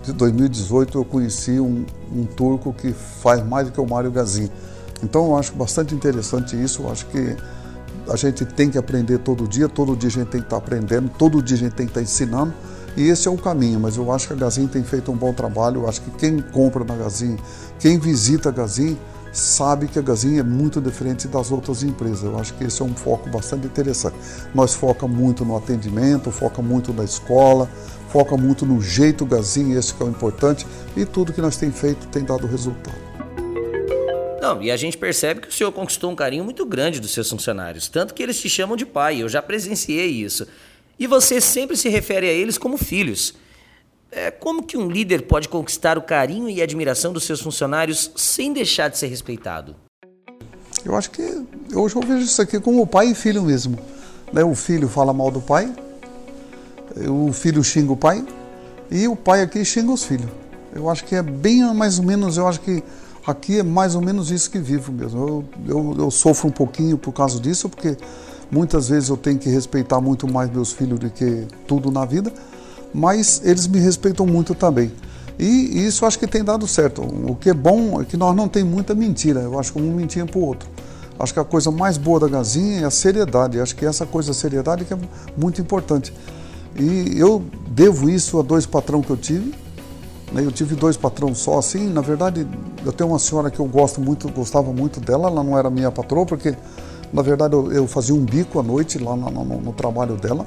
de 0.04 0.12
2018 0.12 0.98
eu 0.98 1.06
conheci 1.06 1.58
um, 1.58 1.86
um 2.14 2.26
turco 2.26 2.74
que 2.74 2.92
faz 2.92 3.42
mais 3.46 3.68
do 3.68 3.74
que 3.74 3.80
o 3.80 3.88
Mário 3.88 4.12
Gazin. 4.12 4.50
Então 5.02 5.28
eu 5.28 5.38
acho 5.38 5.54
bastante 5.54 5.96
interessante 5.96 6.62
isso, 6.62 6.82
eu 6.82 6.92
acho 6.92 7.06
que 7.06 7.38
a 8.10 8.16
gente 8.16 8.46
tem 8.46 8.70
que 8.70 8.78
aprender 8.78 9.20
todo 9.20 9.48
dia, 9.48 9.70
todo 9.70 9.96
dia 9.96 10.10
a 10.10 10.12
gente 10.12 10.28
tem 10.28 10.42
que 10.42 10.48
estar 10.48 10.58
aprendendo, 10.58 11.10
todo 11.18 11.42
dia 11.42 11.56
a 11.56 11.60
gente 11.60 11.74
tem 11.74 11.86
que 11.86 11.92
estar 11.92 12.02
ensinando. 12.02 12.54
E 12.96 13.10
esse 13.10 13.28
é 13.28 13.32
o 13.32 13.38
caminho, 13.38 13.80
mas 13.80 13.98
eu 13.98 14.12
acho 14.12 14.28
que 14.28 14.34
a 14.34 14.36
Gazin 14.36 14.68
tem 14.68 14.84
feito 14.84 15.12
um 15.12 15.16
bom 15.16 15.34
trabalho. 15.34 15.82
Eu 15.82 15.90
acho 15.90 16.02
que 16.02 16.12
quem 16.12 16.40
compra 16.40 16.84
na 16.84 16.96
Gazin, 16.96 17.38
quem 17.80 17.98
visita 17.98 18.50
a 18.50 18.52
Gazin, 18.52 18.98
sabe 19.32 19.88
que 19.88 19.98
a 19.98 20.02
Gazin 20.02 20.38
é 20.38 20.44
muito 20.44 20.80
diferente 20.80 21.28
das 21.28 21.52
outras 21.52 21.82
empresas. 21.82 22.24
Eu 22.24 22.38
acho 22.38 22.54
que 22.54 22.64
esse 22.64 22.82
é 22.82 22.86
um 22.86 22.94
foco 22.94 23.28
bastante 23.30 23.66
interessante. 23.66 24.16
Nós 24.54 24.76
foca 24.76 25.08
muito 25.08 25.44
no 25.44 25.58
atendimento, 25.58 26.30
foca 26.30 26.62
muito 26.62 26.94
na 26.94 27.04
escola, 27.04 27.68
foca 28.10 28.38
muito 28.38 28.64
no 28.64 28.80
jeito 28.80 29.26
Gazin, 29.26 29.72
esse 29.72 29.92
que 29.92 30.04
é 30.04 30.06
o 30.06 30.10
importante, 30.10 30.68
e 30.96 31.04
tudo 31.04 31.34
que 31.34 31.42
nós 31.42 31.58
tem 31.58 31.72
feito 31.72 32.08
tem 32.10 32.24
dado 32.24 32.46
resultado. 32.46 33.13
Não, 34.44 34.62
e 34.62 34.70
a 34.70 34.76
gente 34.76 34.98
percebe 34.98 35.40
que 35.40 35.48
o 35.48 35.52
senhor 35.54 35.72
conquistou 35.72 36.12
um 36.12 36.16
carinho 36.18 36.44
muito 36.44 36.66
grande 36.66 37.00
dos 37.00 37.12
seus 37.12 37.30
funcionários, 37.30 37.88
tanto 37.88 38.14
que 38.14 38.22
eles 38.22 38.38
te 38.38 38.50
chamam 38.50 38.76
de 38.76 38.86
pai, 38.86 39.22
eu 39.22 39.30
já 39.30 39.42
presenciei 39.42 40.08
isso. 40.08 40.46
E 41.00 41.08
você 41.08 41.40
sempre 41.40 41.78
se 41.78 41.88
refere 41.88 42.28
a 42.28 42.34
eles 42.34 42.58
como 42.58 42.78
filhos. 42.78 43.36
É, 44.12 44.30
como 44.30 44.62
que 44.62 44.76
um 44.76 44.90
líder 44.90 45.22
pode 45.22 45.48
conquistar 45.48 45.98
o 45.98 46.02
carinho 46.02 46.50
e 46.50 46.62
admiração 46.62 47.14
dos 47.14 47.24
seus 47.24 47.40
funcionários 47.40 48.12
sem 48.18 48.52
deixar 48.52 48.90
de 48.90 48.98
ser 48.98 49.08
respeitado? 49.08 49.78
Eu 50.84 50.94
acho 50.98 51.10
que 51.12 51.24
hoje 51.74 51.96
eu 51.96 52.02
vejo 52.02 52.26
isso 52.26 52.42
aqui 52.42 52.60
como 52.60 52.86
pai 52.86 53.12
e 53.12 53.16
filho 53.16 53.44
mesmo. 53.44 53.80
Né? 54.34 54.44
O 54.44 54.54
filho 54.56 54.90
fala 54.90 55.14
mal 55.14 55.32
do 55.32 55.40
pai, 55.40 55.74
o 57.10 57.32
filho 57.32 57.64
xinga 57.64 57.94
o 57.94 57.98
pai 57.98 58.28
e 58.92 59.08
o 59.08 59.16
pai 59.16 59.42
aqui 59.42 59.64
xinga 59.64 59.94
os 59.94 60.04
filhos. 60.04 60.30
Eu 60.76 60.90
acho 60.90 61.06
que 61.06 61.16
é 61.16 61.24
bem 61.24 61.64
mais 61.74 61.98
ou 61.98 62.04
menos, 62.04 62.36
eu 62.36 62.46
acho 62.46 62.60
que 62.60 62.84
Aqui 63.26 63.60
é 63.60 63.64
mais 63.64 63.96
ou 63.96 64.02
menos 64.02 64.32
isso 64.32 64.52
que 64.52 64.60
vivo 64.60 64.92
mesmo. 64.92 65.20
Eu, 65.20 65.46
eu, 65.68 65.96
eu, 66.00 66.12
sofro 66.12 66.50
um 66.50 66.52
pouquinho 66.52 66.98
por 66.98 67.14
causa 67.14 67.40
disso, 67.40 67.70
porque 67.70 67.96
muitas 68.52 68.90
vezes 68.90 69.10
eu 69.10 69.16
tenho 69.16 69.38
que 69.40 69.50
respeitar 69.50 70.02
muito 70.02 70.28
mais 70.32 70.52
meus 70.52 70.74
filhos 70.74 71.00
do 71.00 71.10
que 71.10 71.48
tudo 71.66 71.90
na 71.90 72.04
vida, 72.04 72.34
mas 72.94 73.42
eles 73.44 73.66
me 73.66 73.80
respeitam 73.80 74.26
muito 74.26 74.54
também. 74.54 74.92
E 75.40 75.86
isso 75.86 76.06
acho 76.06 76.20
que 76.20 76.28
tem 76.28 76.44
dado 76.44 76.68
certo. 76.68 77.02
O 77.02 77.36
que 77.36 77.50
é 77.50 77.54
bom 77.54 78.02
é 78.02 78.06
que 78.06 78.18
nós 78.18 78.36
não 78.36 78.48
tem 78.48 78.64
muita 78.64 78.94
mentira. 78.94 79.40
Eu 79.40 79.58
acho 79.58 79.74
que 79.74 79.82
um 79.82 79.94
mentia 79.94 80.26
para 80.26 80.38
o 80.38 80.44
outro. 80.44 80.70
Acho 81.18 81.34
que 81.34 81.40
a 81.40 81.46
coisa 81.46 81.72
mais 81.72 81.98
boa 81.98 82.20
da 82.20 82.28
Gazinha 82.28 82.82
é 82.82 82.86
a 82.86 82.92
seriedade. 82.92 83.60
Acho 83.60 83.76
que 83.76 83.86
essa 83.86 84.06
coisa, 84.06 84.32
a 84.32 84.34
seriedade, 84.34 84.84
que 84.84 84.94
é 84.94 84.98
muito 85.38 85.62
importante. 85.62 86.14
E 86.78 87.18
eu 87.18 87.42
devo 87.68 88.10
isso 88.10 88.40
a 88.40 88.44
dois 88.44 88.66
patrões 88.66 89.06
que 89.06 89.12
eu 89.12 89.18
tive? 89.18 89.54
Eu 90.36 90.52
tive 90.52 90.76
dois 90.76 90.98
patrões 90.98 91.38
só 91.38 91.60
assim. 91.60 91.90
Na 91.90 92.02
verdade, 92.02 92.48
eu 92.84 92.92
tenho 92.92 93.10
uma 93.10 93.20
senhora 93.20 93.52
que 93.52 93.60
eu 93.60 93.66
gosto 93.66 94.02
muito, 94.02 94.30
gostava 94.30 94.72
muito 94.74 95.00
dela. 95.00 95.30
Ela 95.30 95.44
não 95.44 95.58
era 95.58 95.70
minha 95.70 95.92
patroa 95.92 96.26
porque, 96.26 96.56
na 97.12 97.22
verdade, 97.22 97.54
eu, 97.54 97.72
eu 97.72 97.88
fazia 97.88 98.16
um 98.16 98.24
bico 98.24 98.60
à 98.60 98.64
noite 98.64 98.98
lá 98.98 99.16
no, 99.16 99.30
no, 99.30 99.62
no, 99.62 99.74
trabalho 99.74 100.16
dela. 100.16 100.46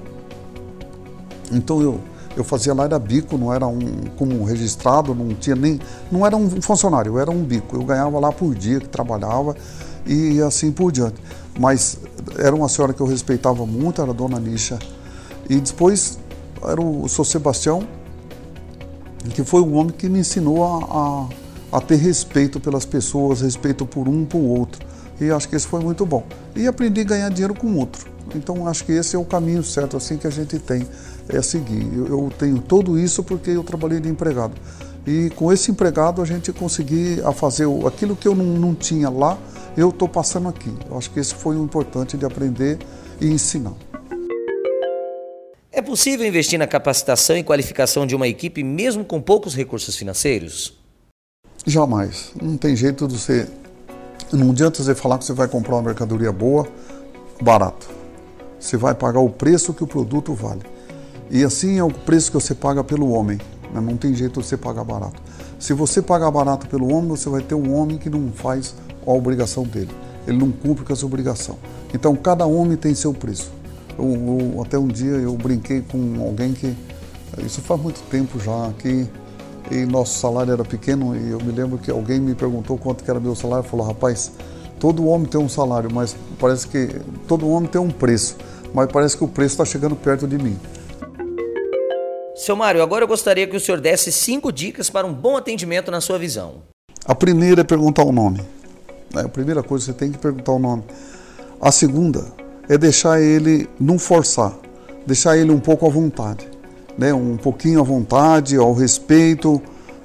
Então 1.52 1.81
eu 1.81 2.00
eu 2.37 2.45
fazia 2.45 2.75
lá 2.75 2.85
era 2.85 2.99
bico, 2.99 3.38
não 3.38 3.52
era 3.52 3.66
um 3.66 3.81
como 4.19 4.38
um 4.38 4.45
registrado, 4.45 5.14
não 5.14 5.35
tinha 5.35 5.57
nem, 5.57 5.81
não 6.12 6.26
era 6.26 6.37
um 6.37 6.61
funcionário, 6.61 7.19
era 7.19 7.30
um 7.30 7.43
bico. 7.43 7.76
Eu 7.76 7.82
ganhava 7.82 8.19
lá 8.21 8.30
por 8.30 8.54
dia 8.54 8.78
que 8.78 8.89
trabalhava 8.89 9.56
e 10.04 10.41
assim 10.43 10.71
por 10.71 10.93
diante. 10.93 11.17
Mas 11.58 11.99
era 12.39 12.54
uma 12.54 12.69
senhora 12.69 12.93
que 12.93 13.00
eu 13.00 13.06
respeitava 13.06 13.65
muito, 13.65 14.02
era 14.02 14.11
a 14.11 14.15
dona 14.15 14.39
Nisha. 14.39 14.78
E 15.49 15.56
depois 15.56 16.19
era 16.63 16.80
o 16.80 17.08
Sr. 17.08 17.25
Sebastião, 17.25 17.89
que 19.30 19.45
foi 19.45 19.60
um 19.60 19.75
homem 19.76 19.93
que 19.93 20.08
me 20.08 20.21
ensinou 20.21 20.65
a, 20.65 21.28
a, 21.73 21.78
a 21.78 21.80
ter 21.80 21.97
respeito 21.97 22.60
pelas 22.60 22.84
pessoas, 22.84 23.41
respeito 23.41 23.86
por 23.86 24.08
um 24.08 24.25
por 24.25 24.39
outro. 24.39 24.86
E 25.21 25.30
acho 25.30 25.49
que 25.49 25.56
isso 25.56 25.69
foi 25.69 25.80
muito 25.80 26.04
bom. 26.04 26.25
E 26.54 26.67
aprendi 26.67 27.00
a 27.00 27.04
ganhar 27.04 27.28
dinheiro 27.30 27.54
com 27.54 27.75
outro. 27.76 28.10
Então 28.34 28.67
acho 28.67 28.84
que 28.84 28.93
esse 28.93 29.17
é 29.17 29.19
o 29.19 29.25
caminho 29.25 29.62
certo 29.62 29.97
assim 29.97 30.17
que 30.17 30.26
a 30.26 30.30
gente 30.30 30.58
tem 30.58 30.86
é 31.28 31.41
seguir. 31.43 31.86
Eu, 31.95 32.06
eu 32.06 32.32
tenho 32.39 32.58
tudo 32.58 32.99
isso 32.99 33.23
porque 33.23 33.50
eu 33.50 33.65
trabalhei 33.65 34.00
de 34.00 34.08
empregado. 34.08 34.54
E 35.06 35.30
com 35.30 35.52
esse 35.52 35.71
empregado 35.71 36.21
a 36.21 36.25
gente 36.25 36.52
conseguir 36.52 37.25
a 37.25 37.32
fazer 37.32 37.67
aquilo 37.86 38.17
que 38.17 38.26
eu 38.26 38.34
não, 38.34 38.45
não 38.45 38.75
tinha 38.75 39.08
lá, 39.08 39.39
eu 39.76 39.91
estou 39.91 40.08
passando 40.08 40.49
aqui. 40.49 40.73
Eu 40.91 40.99
acho 40.99 41.10
que 41.10 41.21
esse 41.21 41.34
foi 41.34 41.56
o 41.56 41.62
importante 41.62 42.17
de 42.17 42.25
aprender 42.25 42.78
e 43.21 43.28
ensinar. 43.28 43.75
É 45.76 45.82
possível 45.82 46.26
investir 46.26 46.58
na 46.58 46.67
capacitação 46.67 47.36
e 47.36 47.45
qualificação 47.45 48.06
de 48.06 48.17
uma 48.17 48.26
equipe 48.26 48.65
mesmo 48.65 49.04
com 49.04 49.21
poucos 49.21 49.54
recursos 49.54 49.95
financeiros? 49.95 50.73
Jamais. 51.67 52.32
Não 52.41 52.56
tem 52.56 52.75
jeito 52.75 53.06
de 53.06 53.19
você. 53.19 53.47
Não 54.32 54.52
adianta 54.52 54.82
você 54.82 54.95
falar 54.95 55.19
que 55.19 55.26
você 55.26 55.34
vai 55.34 55.47
comprar 55.47 55.75
uma 55.75 55.82
mercadoria 55.82 56.32
boa, 56.32 56.67
barato. 57.43 57.91
Você 58.58 58.78
vai 58.78 58.95
pagar 58.95 59.21
o 59.21 59.28
preço 59.28 59.75
que 59.75 59.84
o 59.84 59.86
produto 59.86 60.32
vale. 60.32 60.62
E 61.30 61.45
assim 61.45 61.78
é 61.78 61.84
o 61.84 61.91
preço 61.91 62.30
que 62.30 62.41
você 62.41 62.54
paga 62.54 62.82
pelo 62.82 63.10
homem. 63.10 63.39
Né? 63.71 63.78
Não 63.78 63.99
tem 63.99 64.15
jeito 64.15 64.41
de 64.41 64.47
você 64.47 64.56
pagar 64.56 64.82
barato. 64.82 65.21
Se 65.58 65.75
você 65.75 66.00
pagar 66.00 66.30
barato 66.30 66.67
pelo 66.69 66.91
homem, 66.91 67.10
você 67.10 67.28
vai 67.28 67.43
ter 67.43 67.54
um 67.54 67.75
homem 67.75 67.99
que 67.99 68.08
não 68.08 68.32
faz 68.32 68.75
a 69.06 69.10
obrigação 69.10 69.65
dele. 69.65 69.91
Ele 70.26 70.39
não 70.39 70.50
cumpre 70.50 70.86
com 70.86 70.93
essa 70.95 71.04
obrigação. 71.04 71.58
Então 71.93 72.17
cada 72.17 72.47
homem 72.47 72.78
tem 72.78 72.95
seu 72.95 73.12
preço. 73.12 73.52
Eu, 73.99 74.04
eu, 74.54 74.63
até 74.63 74.78
um 74.78 74.89
dia 74.89 75.13
eu 75.13 75.32
brinquei 75.35 75.80
com 75.80 76.23
alguém 76.25 76.52
que, 76.52 76.75
isso 77.45 77.61
faz 77.61 77.80
muito 77.80 78.00
tempo 78.11 78.39
já, 78.39 78.73
que 78.78 79.06
e 79.71 79.85
nosso 79.85 80.19
salário 80.19 80.52
era 80.52 80.65
pequeno 80.65 81.17
e 81.17 81.30
eu 81.30 81.41
me 81.41 81.50
lembro 81.52 81.78
que 81.78 81.91
alguém 81.91 82.21
me 82.21 82.35
perguntou 82.35 82.78
quanto 82.78 83.02
que 83.02 83.11
era 83.11 83.19
meu 83.19 83.35
salário 83.35 83.69
falou, 83.69 83.87
rapaz, 83.87 84.32
todo 84.78 85.06
homem 85.06 85.26
tem 85.26 85.41
um 85.41 85.49
salário, 85.49 85.91
mas 85.93 86.17
parece 86.39 86.69
que 86.69 86.89
todo 87.26 87.49
homem 87.49 87.69
tem 87.69 87.80
um 87.80 87.91
preço, 87.91 88.37
mas 88.73 88.91
parece 88.91 89.17
que 89.17 89.25
o 89.25 89.28
preço 89.28 89.54
está 89.54 89.65
chegando 89.65 89.97
perto 89.97 90.26
de 90.26 90.39
mim. 90.39 90.56
Seu 92.35 92.54
Mário, 92.54 92.82
agora 92.82 93.02
eu 93.02 93.09
gostaria 93.09 93.47
que 93.47 93.56
o 93.56 93.61
senhor 93.61 93.80
desse 93.80 94.13
cinco 94.13 94.52
dicas 94.52 94.91
para 94.91 95.06
um 95.06 95.13
bom 95.13 95.37
atendimento 95.37 95.91
na 95.91 96.00
sua 96.00 96.19
visão. 96.19 96.63
A 97.04 97.15
primeira 97.15 97.63
é 97.63 97.65
perguntar 97.65 98.04
o 98.04 98.13
nome. 98.13 98.41
É 99.15 99.21
a 99.21 99.28
primeira 99.28 99.63
coisa 99.63 99.87
você 99.87 99.93
tem 99.93 100.13
que 100.13 100.19
perguntar 100.19 100.52
o 100.52 100.59
nome. 100.59 100.85
A 101.61 101.73
segunda 101.73 102.26
é 102.69 102.76
deixar 102.76 103.21
ele 103.21 103.69
não 103.79 103.99
forçar, 103.99 104.52
deixar 105.07 105.37
ele 105.37 105.52
um 105.52 105.61
pouco 105.61 105.87
à 105.87 105.91
vontade, 105.91 106.49
né? 106.99 107.13
um 107.15 107.37
pouquinho 107.37 107.81
à 107.81 107.83
vontade, 107.83 108.57
ao 108.57 108.73
respeito 108.73 109.61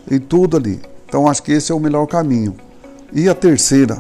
e 0.10 0.20
tudo 0.20 0.58
ali. 0.58 0.80
Então 1.08 1.28
acho 1.28 1.44
que 1.44 1.52
esse 1.52 1.72
é 1.72 1.76
o 1.76 1.80
melhor 1.80 2.06
caminho. 2.08 2.56
E 3.12 3.28
a 3.28 3.36
terceira, 3.36 3.98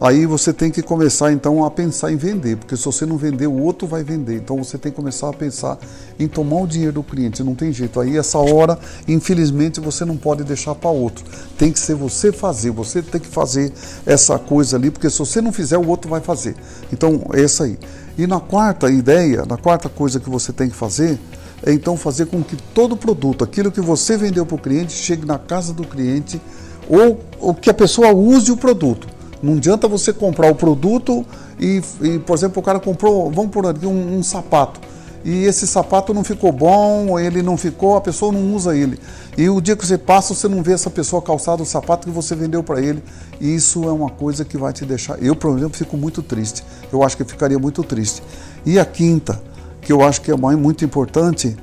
aí 0.00 0.24
você 0.24 0.52
tem 0.52 0.70
que 0.70 0.82
começar 0.82 1.30
então 1.32 1.64
a 1.64 1.70
pensar 1.70 2.10
em 2.10 2.16
vender, 2.16 2.56
porque 2.56 2.76
se 2.76 2.84
você 2.84 3.04
não 3.04 3.18
vender, 3.18 3.46
o 3.46 3.62
outro 3.62 3.86
vai 3.86 4.02
vender. 4.02 4.36
Então 4.36 4.56
você 4.56 4.78
tem 4.78 4.90
que 4.90 4.96
começar 4.96 5.28
a 5.28 5.32
pensar 5.32 5.78
em 6.18 6.26
tomar 6.26 6.62
o 6.62 6.66
dinheiro 6.66 6.94
do 6.94 7.02
cliente, 7.02 7.44
não 7.44 7.54
tem 7.54 7.72
jeito. 7.72 8.00
Aí 8.00 8.16
essa 8.16 8.38
hora, 8.38 8.78
infelizmente, 9.06 9.78
você 9.78 10.04
não 10.04 10.16
pode 10.16 10.42
deixar 10.42 10.74
para 10.74 10.90
outro. 10.90 11.24
Tem 11.58 11.70
que 11.70 11.78
ser 11.78 11.94
você 11.94 12.32
fazer, 12.32 12.70
você 12.70 13.02
tem 13.02 13.20
que 13.20 13.28
fazer 13.28 13.72
essa 14.06 14.38
coisa 14.38 14.76
ali, 14.76 14.90
porque 14.90 15.10
se 15.10 15.18
você 15.18 15.42
não 15.42 15.52
fizer, 15.52 15.76
o 15.76 15.86
outro 15.86 16.10
vai 16.10 16.20
fazer. 16.20 16.56
Então, 16.90 17.22
é 17.34 17.42
essa 17.42 17.64
aí. 17.64 17.78
E 18.16 18.26
na 18.26 18.40
quarta 18.40 18.90
ideia, 18.90 19.44
na 19.44 19.56
quarta 19.56 19.88
coisa 19.88 20.18
que 20.18 20.30
você 20.30 20.52
tem 20.52 20.68
que 20.70 20.76
fazer, 20.76 21.18
é 21.62 21.72
então 21.72 21.96
fazer 21.96 22.26
com 22.26 22.42
que 22.42 22.56
todo 22.74 22.96
produto, 22.96 23.44
aquilo 23.44 23.70
que 23.70 23.80
você 23.80 24.16
vendeu 24.16 24.46
para 24.46 24.56
o 24.56 24.58
cliente, 24.58 24.92
chegue 24.92 25.26
na 25.26 25.38
casa 25.38 25.74
do 25.74 25.84
cliente 25.84 26.40
ou, 26.88 27.20
ou 27.38 27.54
que 27.54 27.68
a 27.68 27.74
pessoa 27.74 28.12
use 28.12 28.50
o 28.50 28.56
produto. 28.56 29.19
Não 29.42 29.54
adianta 29.54 29.88
você 29.88 30.12
comprar 30.12 30.50
o 30.50 30.54
produto 30.54 31.24
e, 31.58 31.82
e 32.02 32.18
por 32.18 32.36
exemplo, 32.36 32.60
o 32.60 32.62
cara 32.62 32.78
comprou, 32.78 33.30
vamos 33.30 33.50
por 33.50 33.66
aqui, 33.66 33.86
um, 33.86 34.18
um 34.18 34.22
sapato 34.22 34.80
e 35.24 35.44
esse 35.44 35.66
sapato 35.66 36.14
não 36.14 36.24
ficou 36.24 36.50
bom, 36.50 37.18
ele 37.18 37.42
não 37.42 37.56
ficou, 37.56 37.96
a 37.96 38.00
pessoa 38.00 38.32
não 38.32 38.54
usa 38.54 38.74
ele. 38.74 38.98
E 39.36 39.48
o 39.50 39.60
dia 39.60 39.76
que 39.76 39.86
você 39.86 39.98
passa, 39.98 40.34
você 40.34 40.48
não 40.48 40.62
vê 40.62 40.72
essa 40.72 40.88
pessoa 40.88 41.20
calçada 41.20 41.62
o 41.62 41.66
sapato 41.66 42.06
que 42.06 42.12
você 42.12 42.34
vendeu 42.34 42.62
para 42.62 42.80
ele. 42.80 43.02
E 43.38 43.54
isso 43.54 43.84
é 43.84 43.92
uma 43.92 44.08
coisa 44.08 44.44
que 44.44 44.56
vai 44.56 44.72
te 44.72 44.84
deixar. 44.86 45.22
Eu, 45.22 45.36
por 45.36 45.56
exemplo, 45.56 45.76
fico 45.76 45.96
muito 45.96 46.22
triste. 46.22 46.64
Eu 46.90 47.02
acho 47.02 47.16
que 47.16 47.24
ficaria 47.24 47.58
muito 47.58 47.82
triste. 47.84 48.22
E 48.64 48.78
a 48.78 48.84
quinta, 48.84 49.40
que 49.82 49.92
eu 49.92 50.02
acho 50.02 50.22
que 50.22 50.30
é 50.30 50.36
muito 50.36 50.84
importante, 50.84 51.54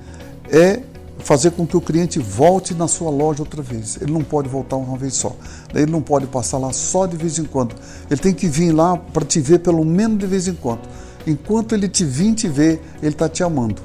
é 0.52 0.82
fazer 1.20 1.52
com 1.52 1.66
que 1.66 1.76
o 1.76 1.82
cliente 1.82 2.20
volte 2.20 2.74
na 2.74 2.88
sua 2.88 3.10
loja 3.10 3.42
outra 3.42 3.62
vez. 3.62 3.98
Ele 4.02 4.12
não 4.12 4.24
pode 4.24 4.48
voltar 4.48 4.76
uma 4.76 4.98
vez 4.98 5.14
só. 5.14 5.36
Ele 5.74 5.92
não 5.92 6.02
pode 6.02 6.28
passar 6.28 6.58
lá 6.58 6.72
só 6.72 7.06
de 7.06 7.18
vez 7.18 7.40
em 7.40 7.46
quando. 7.46 7.76
Ele 8.10 8.20
tem 8.20 8.34
que 8.34 8.48
vir 8.48 8.72
lá 8.72 8.98
para 8.98 9.26
te 9.26 9.40
ver 9.40 9.60
pelo 9.60 9.84
menos 9.84 10.18
de 10.20 10.26
vez 10.26 10.48
em 10.48 10.54
quando. 10.54 10.82
Enquanto 11.26 11.74
ele 11.74 11.90
te 11.90 12.06
vir 12.06 12.34
te 12.34 12.48
ver, 12.48 12.82
ele 13.02 13.12
está 13.12 13.28
te 13.28 13.44
amando. 13.44 13.82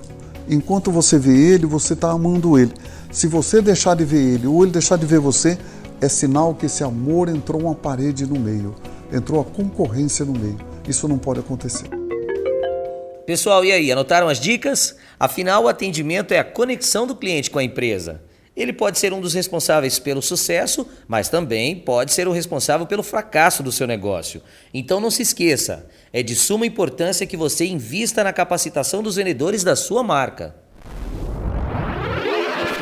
Enquanto 0.48 0.90
você 0.90 1.18
vê 1.18 1.54
ele, 1.54 1.66
você 1.66 1.94
está 1.94 2.10
amando 2.10 2.58
ele. 2.58 2.72
Se 3.10 3.26
você 3.26 3.60
deixar 3.60 3.96
de 3.96 4.04
ver 4.04 4.34
ele 4.34 4.46
ou 4.46 4.62
ele 4.62 4.72
deixar 4.72 4.96
de 4.96 5.06
ver 5.06 5.18
você, 5.18 5.58
é 6.00 6.08
sinal 6.08 6.54
que 6.54 6.66
esse 6.66 6.82
amor 6.82 7.28
entrou 7.28 7.62
uma 7.62 7.74
parede 7.74 8.26
no 8.26 8.38
meio, 8.38 8.74
entrou 9.12 9.40
a 9.40 9.44
concorrência 9.44 10.24
no 10.24 10.32
meio. 10.32 10.58
Isso 10.88 11.06
não 11.06 11.18
pode 11.18 11.40
acontecer. 11.40 11.88
Pessoal, 13.24 13.64
e 13.64 13.70
aí, 13.70 13.92
anotaram 13.92 14.28
as 14.28 14.40
dicas? 14.40 14.96
Afinal, 15.18 15.64
o 15.64 15.68
atendimento 15.68 16.32
é 16.32 16.38
a 16.38 16.44
conexão 16.44 17.06
do 17.06 17.16
cliente 17.16 17.50
com 17.50 17.58
a 17.58 17.64
empresa. 17.64 18.22
Ele 18.54 18.72
pode 18.72 18.98
ser 18.98 19.14
um 19.14 19.20
dos 19.20 19.32
responsáveis 19.32 19.98
pelo 19.98 20.20
sucesso, 20.20 20.86
mas 21.08 21.30
também 21.30 21.74
pode 21.74 22.12
ser 22.12 22.28
o 22.28 22.32
responsável 22.32 22.86
pelo 22.86 23.02
fracasso 23.02 23.62
do 23.62 23.72
seu 23.72 23.86
negócio. 23.86 24.42
Então 24.74 25.00
não 25.00 25.10
se 25.10 25.22
esqueça, 25.22 25.86
é 26.12 26.22
de 26.22 26.36
suma 26.36 26.66
importância 26.66 27.26
que 27.26 27.36
você 27.36 27.64
invista 27.64 28.22
na 28.22 28.32
capacitação 28.32 29.02
dos 29.02 29.16
vendedores 29.16 29.64
da 29.64 29.74
sua 29.74 30.02
marca. 30.02 30.54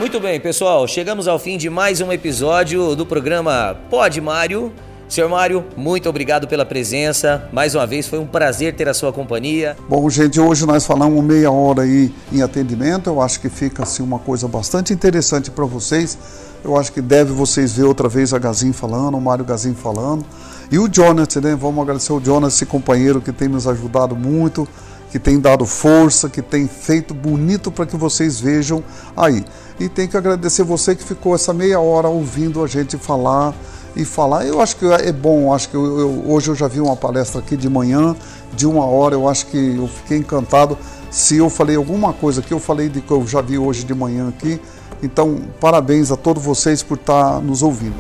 Muito 0.01 0.19
bem, 0.19 0.41
pessoal, 0.41 0.89
chegamos 0.89 1.29
ao 1.29 1.39
fim 1.39 1.57
de 1.57 1.71
mais 1.71 2.01
um 2.01 2.11
episódio 2.11 2.97
do 2.97 3.07
programa 3.07 3.79
Pode 3.89 4.21
Mário. 4.21 4.73
Senhor 5.11 5.29
Mário, 5.29 5.65
muito 5.77 6.09
obrigado 6.09 6.47
pela 6.47 6.65
presença. 6.65 7.49
Mais 7.53 7.75
uma 7.75 7.85
vez 7.85 8.07
foi 8.07 8.21
um 8.21 8.27
prazer 8.29 8.77
ter 8.77 8.89
a 8.89 8.95
sua 8.95 9.13
companhia. 9.13 9.77
Bom, 9.89 10.09
gente, 10.09 10.39
hoje 10.39 10.65
nós 10.65 10.87
falamos 10.87 11.25
meia 11.25 11.51
hora 11.51 11.83
aí 11.83 12.15
em 12.33 12.43
atendimento. 12.43 13.11
Eu 13.11 13.21
acho 13.21 13.41
que 13.41 13.49
fica 13.49 13.83
assim 13.83 14.05
uma 14.05 14.21
coisa 14.21 14.47
bastante 14.47 14.93
interessante 14.93 15.51
para 15.51 15.65
vocês. 15.65 16.17
Eu 16.63 16.77
acho 16.77 16.93
que 16.93 17.01
deve 17.01 17.33
vocês 17.33 17.73
ver 17.73 17.87
outra 17.87 18.09
vez 18.09 18.33
a 18.33 18.39
Gazin 18.39 18.73
falando, 18.73 19.17
o 19.17 19.21
Mário 19.21 19.45
Gazin 19.45 19.75
falando. 19.75 20.25
E 20.71 20.79
o 20.79 20.87
Jonathan, 20.87 21.41
né? 21.41 21.57
Vamos 21.57 21.83
agradecer 21.83 22.13
o 22.13 22.21
Jonathan, 22.21 22.55
esse 22.55 22.65
companheiro 22.65 23.21
que 23.21 23.33
tem 23.33 23.49
nos 23.49 23.67
ajudado 23.67 24.15
muito, 24.15 24.69
que 25.11 25.19
tem 25.19 25.41
dado 25.41 25.67
força, 25.67 26.29
que 26.29 26.41
tem 26.41 26.69
feito 26.69 27.13
bonito 27.13 27.73
para 27.73 27.85
que 27.85 27.97
vocês 27.97 28.39
vejam 28.39 28.81
aí. 29.17 29.45
E 29.81 29.89
tem 29.89 30.07
que 30.07 30.17
agradecer 30.17 30.63
você 30.63 30.95
que 30.95 31.03
ficou 31.03 31.35
essa 31.35 31.53
meia 31.53 31.81
hora 31.81 32.07
ouvindo 32.07 32.63
a 32.63 32.69
gente 32.69 32.97
falar 32.97 33.53
e 33.97 34.05
falar. 34.05 34.47
Eu 34.47 34.61
acho 34.61 34.77
que 34.77 34.87
é 34.87 35.13
bom, 35.13 35.53
acho 35.53 35.69
que 35.69 35.75
eu, 35.75 35.99
eu, 35.99 36.25
hoje 36.27 36.49
eu 36.49 36.55
já 36.55 36.69
vi 36.69 36.81
uma 36.81 36.97
palestra 36.97 37.41
aqui 37.41 37.57
de 37.57 37.69
manhã, 37.69 38.15
de 38.55 38.67
uma 38.67 38.85
hora, 38.85 39.15
eu 39.15 39.29
acho 39.29 39.47
que 39.47 39.77
eu 39.77 39.89
fiquei 39.89 40.19
encantado. 40.19 40.77
Se 41.11 41.37
eu 41.37 41.51
falei 41.51 41.77
alguma 41.77 42.13
coisa 42.13 42.41
que 42.41 42.53
eu 42.53 42.61
falei 42.61 42.89
de 42.89 43.01
que 43.01 43.11
eu 43.11 43.27
já 43.27 43.41
vi 43.41 43.59
hoje 43.59 43.85
de 43.85 43.95
manhã 43.95 44.29
aqui, 44.29 44.61
então 45.03 45.41
parabéns 45.61 46.11
a 46.11 46.17
todos 46.17 46.43
vocês 46.43 46.83
por 46.83 46.97
estar 46.97 47.41
nos 47.41 47.63
ouvindo. 47.63 47.97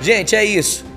Gente, 0.00 0.36
é 0.36 0.44
isso. 0.44 0.84